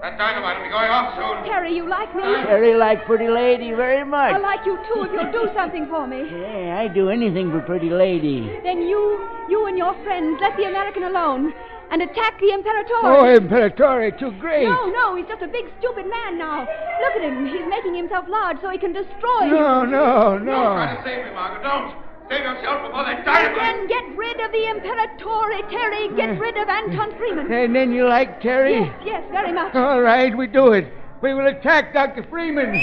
That 0.03 0.17
dynamite 0.19 0.57
will 0.59 0.67
be 0.67 0.69
going 0.69 0.91
off 0.91 1.15
soon. 1.15 1.47
Terry, 1.47 1.71
you 1.71 1.87
like 1.87 2.11
me? 2.13 2.27
Terry 2.43 2.75
like 2.75 3.05
pretty 3.05 3.29
lady 3.31 3.71
very 3.71 4.03
much. 4.03 4.35
I 4.35 4.37
like 4.37 4.59
you 4.67 4.75
too 4.91 5.07
if 5.07 5.15
you'll 5.15 5.31
do 5.31 5.47
something 5.55 5.87
for 5.87 6.05
me. 6.05 6.27
Yeah, 6.27 6.75
I 6.75 6.91
do 6.91 7.07
anything 7.07 7.51
for 7.55 7.61
pretty 7.61 7.89
lady. 7.89 8.51
Then 8.67 8.83
you, 8.83 8.99
you 9.47 9.65
and 9.65 9.77
your 9.77 9.95
friends 10.03 10.39
let 10.41 10.57
the 10.59 10.67
American 10.67 11.03
alone 11.07 11.53
and 11.89 12.01
attack 12.01 12.35
the 12.43 12.51
Imperatore. 12.51 13.15
Oh, 13.15 13.23
Imperatore, 13.31 14.11
too 14.19 14.31
great. 14.43 14.67
No, 14.67 14.91
no, 14.91 15.15
he's 15.15 15.25
just 15.31 15.41
a 15.41 15.47
big 15.47 15.71
stupid 15.79 16.03
man 16.11 16.37
now. 16.37 16.67
Look 16.67 17.15
at 17.15 17.21
him. 17.23 17.47
He's 17.47 17.63
making 17.69 17.95
himself 17.95 18.25
large 18.27 18.57
so 18.61 18.71
he 18.71 18.77
can 18.77 18.91
destroy 18.91 19.47
No, 19.47 19.87
you. 19.87 19.91
no, 19.95 20.35
Don't 20.35 20.43
try 20.43 20.95
no. 20.95 20.99
to 20.99 21.03
save 21.07 21.25
me, 21.27 21.31
Margot. 21.31 21.63
Don't. 21.63 22.02
Save 22.29 22.43
yourself 22.43 22.81
before 22.87 23.03
that 23.03 23.17
And 23.17 23.25
dynamite. 23.25 23.61
then 23.61 23.87
get 23.87 24.03
rid 24.17 24.39
of 24.39 24.51
the 24.51 24.65
Imperatore, 24.73 25.69
Terry. 25.69 26.07
Get 26.15 26.39
rid 26.39 26.57
of 26.57 26.67
Anton 26.69 27.15
Freeman. 27.17 27.51
And 27.51 27.75
then 27.75 27.91
you 27.91 28.07
like 28.07 28.41
Terry? 28.41 28.79
Yes, 28.79 29.01
yes, 29.05 29.23
very 29.31 29.51
much. 29.53 29.75
All 29.75 30.01
right, 30.01 30.35
we 30.35 30.47
do 30.47 30.71
it. 30.73 30.87
We 31.21 31.33
will 31.33 31.47
attack 31.47 31.93
Dr. 31.93 32.23
Freeman. 32.29 32.73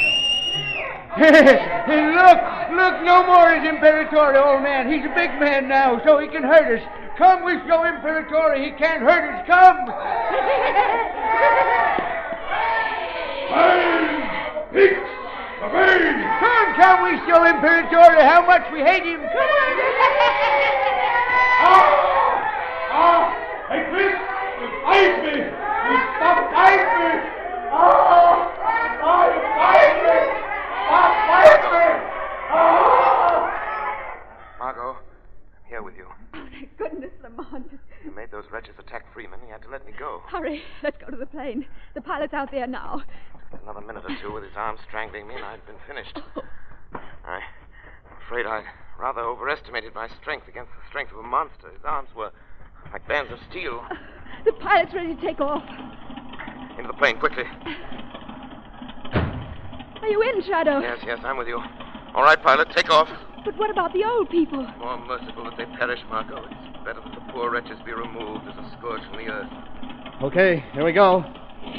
and 1.16 2.14
look, 2.14 2.38
look, 2.79 3.03
no 3.03 3.24
more 3.26 3.53
is 3.55 3.64
Imperatore, 3.64 4.37
old 4.37 4.62
man. 4.62 4.88
He's 4.92 5.05
a 5.05 5.14
big 5.14 5.31
man 5.40 5.68
now, 5.68 6.00
so 6.05 6.18
he 6.18 6.29
can 6.29 6.42
hurt 6.44 6.79
us. 6.79 6.85
Come, 7.18 7.44
we 7.44 7.55
show 7.66 7.83
Imperatore 7.85 8.57
he 8.64 8.70
can't 8.79 9.03
hurt 9.03 9.35
us. 9.35 9.46
Come. 9.46 9.90
Hicks! 14.72 15.19
The! 15.61 15.66
Come, 15.68 16.73
come, 16.75 17.05
we 17.05 17.20
show 17.29 17.44
Imperatore 17.44 18.16
how 18.25 18.40
much 18.46 18.64
we 18.73 18.81
hate 18.81 19.05
him. 19.05 19.20
Come 19.20 19.29
on. 19.29 19.77
Ah! 22.92 23.37
Hey, 23.68 23.85
Chris! 23.92 24.16
Bite 24.85 25.20
me! 25.20 25.37
You 25.37 25.96
stop 26.16 26.38
bite 26.51 26.88
me! 26.96 27.12
Ah! 27.70 28.49
Stop 28.96 29.37
bite 29.61 30.01
me! 30.01 30.18
Stop 30.88 31.12
bite 31.29 31.66
me! 31.77 31.87
Ah! 32.49 33.44
Margot, 34.59 34.96
I'm 34.96 35.68
here 35.68 35.83
with 35.83 35.96
you. 35.96 36.07
Oh, 36.09 36.46
thank 36.51 36.75
goodness, 36.79 37.12
Lamont. 37.23 37.70
You 38.03 38.11
made 38.12 38.31
those 38.31 38.44
wretches 38.51 38.77
attack 38.79 39.05
Freeman. 39.12 39.40
He 39.44 39.51
had 39.51 39.61
to 39.62 39.68
let 39.68 39.85
me 39.85 39.92
go. 39.99 40.23
Hurry, 40.27 40.62
let's 40.83 40.96
go 40.96 41.11
to 41.11 41.16
the 41.18 41.27
plane. 41.27 41.66
The 41.92 42.01
pilot's 42.01 42.33
out 42.33 42.51
there 42.51 42.66
now. 42.66 43.03
Just 43.50 43.62
another 43.62 43.80
minute 43.80 44.04
or 44.06 44.16
two 44.22 44.32
with 44.32 44.44
his 44.44 44.52
arms 44.56 44.80
strangling 44.86 45.26
me, 45.26 45.34
and 45.34 45.44
I'd 45.44 45.64
been 45.66 45.76
finished. 45.86 46.18
I, 47.24 47.40
I'm 48.06 48.16
afraid 48.26 48.46
I 48.46 48.64
rather 48.98 49.22
overestimated 49.22 49.94
my 49.94 50.08
strength 50.20 50.46
against 50.48 50.70
the 50.72 50.86
strength 50.88 51.12
of 51.12 51.18
a 51.18 51.22
monster. 51.22 51.70
His 51.70 51.84
arms 51.84 52.08
were 52.14 52.30
like 52.92 53.06
bands 53.08 53.32
of 53.32 53.38
steel. 53.50 53.84
The 54.42 54.52
pilot's 54.52 54.94
ready 54.94 55.14
to 55.14 55.20
take 55.20 55.38
off. 55.38 55.62
Into 56.78 56.86
the 56.86 56.94
plane, 56.94 57.18
quickly. 57.18 57.44
Are 59.12 60.08
you 60.08 60.22
in, 60.22 60.42
Shadow? 60.46 60.80
Yes, 60.80 60.96
yes, 61.04 61.18
I'm 61.24 61.36
with 61.36 61.46
you. 61.46 61.60
All 62.14 62.22
right, 62.22 62.42
pilot, 62.42 62.68
take 62.74 62.88
off. 62.88 63.06
But 63.44 63.54
what 63.58 63.68
about 63.68 63.92
the 63.92 64.02
old 64.02 64.30
people? 64.30 64.66
More 64.78 64.96
merciful 65.04 65.44
that 65.44 65.58
they 65.58 65.66
perish, 65.76 66.00
Margot. 66.08 66.42
It's 66.46 66.84
better 66.86 67.02
that 67.04 67.14
the 67.14 67.32
poor 67.32 67.50
wretches 67.50 67.78
be 67.84 67.92
removed 67.92 68.48
as 68.48 68.56
a 68.56 68.70
scourge 68.78 69.02
from 69.10 69.18
the 69.18 69.28
earth. 69.30 69.50
Okay, 70.22 70.64
here 70.72 70.86
we 70.86 70.92
go. 70.92 71.20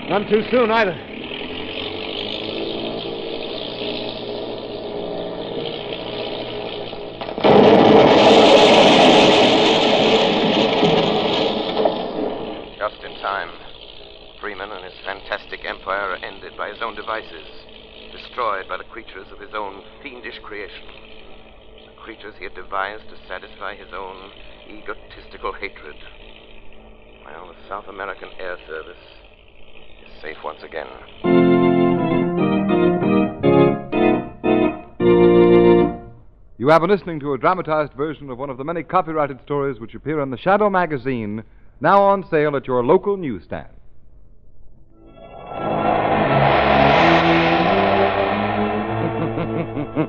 Not 0.08 0.30
too 0.30 0.44
soon 0.52 0.70
either. 0.70 0.94
Just 12.82 13.04
in 13.04 13.14
time. 13.22 13.50
Freeman 14.42 14.72
and 14.72 14.84
his 14.84 14.98
fantastic 15.06 15.64
empire 15.66 16.14
are 16.14 16.26
ended 16.26 16.58
by 16.58 16.70
his 16.70 16.82
own 16.82 16.96
devices, 16.96 17.46
destroyed 18.12 18.68
by 18.68 18.78
the 18.78 18.84
creatures 18.86 19.28
of 19.32 19.40
his 19.40 19.54
own 19.54 19.84
fiendish 20.32 20.48
creation. 20.48 20.88
The 21.88 22.02
creatures 22.02 22.34
he 22.38 22.46
had 22.46 22.56
devised 22.56 23.04
to 23.10 23.16
satisfy 23.28 23.76
his 23.76 23.88
own 23.94 24.32
egotistical 24.70 25.54
hatred. 25.54 25.96
Well, 27.26 27.48
the 27.48 27.70
South 27.70 27.88
American 27.88 28.30
Air 28.40 28.58
Service 28.68 28.98
is 30.06 30.22
safe 30.22 30.38
once 30.44 30.62
again. 30.64 30.88
You 36.58 36.68
have 36.68 36.82
been 36.82 36.92
listening 36.92 37.20
to 37.22 37.34
a 37.34 37.38
dramatized 37.38 37.94
version 37.94 38.30
of 38.30 38.38
one 38.38 38.50
of 38.50 38.58
the 38.58 38.64
many 38.64 38.84
copyrighted 38.84 39.42
stories 39.44 39.80
which 39.80 39.96
appear 39.96 40.22
in 40.22 40.30
the 40.30 40.38
Shadow 40.38 40.70
magazine, 40.70 41.44
now 41.80 42.02
on 42.02 42.24
sale 42.30 42.56
at 42.56 42.68
your 42.68 42.84
local 42.84 43.18
newsstand. 43.18 43.70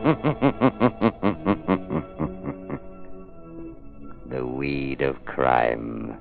the 4.28 4.44
weed 4.44 5.00
of 5.00 5.24
crime 5.24 6.18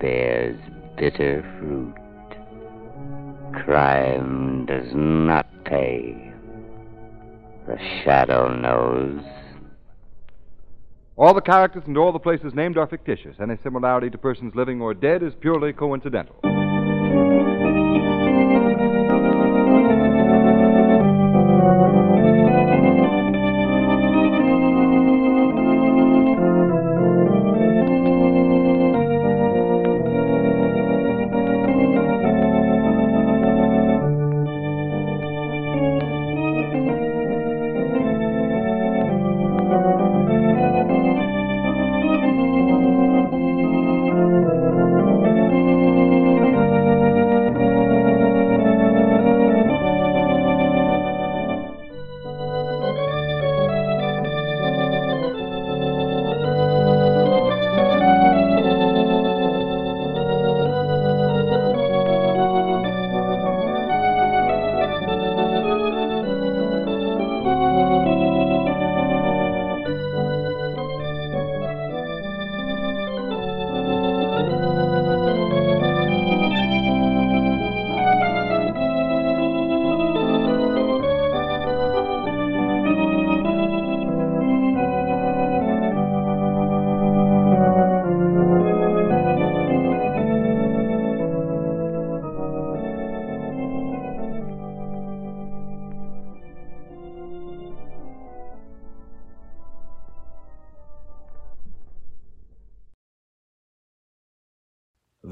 bears 0.00 0.58
bitter 0.96 1.42
fruit. 1.58 1.94
Crime 3.64 4.64
does 4.64 4.88
not 4.94 5.46
pay. 5.66 6.32
The 7.66 7.76
shadow 8.02 8.56
knows. 8.56 9.20
All 11.16 11.34
the 11.34 11.42
characters 11.42 11.82
and 11.86 11.98
all 11.98 12.12
the 12.12 12.18
places 12.18 12.54
named 12.54 12.78
are 12.78 12.86
fictitious. 12.86 13.36
Any 13.42 13.58
similarity 13.62 14.08
to 14.08 14.16
persons 14.16 14.54
living 14.54 14.80
or 14.80 14.94
dead 14.94 15.22
is 15.22 15.34
purely 15.38 15.74
coincidental. 15.74 16.55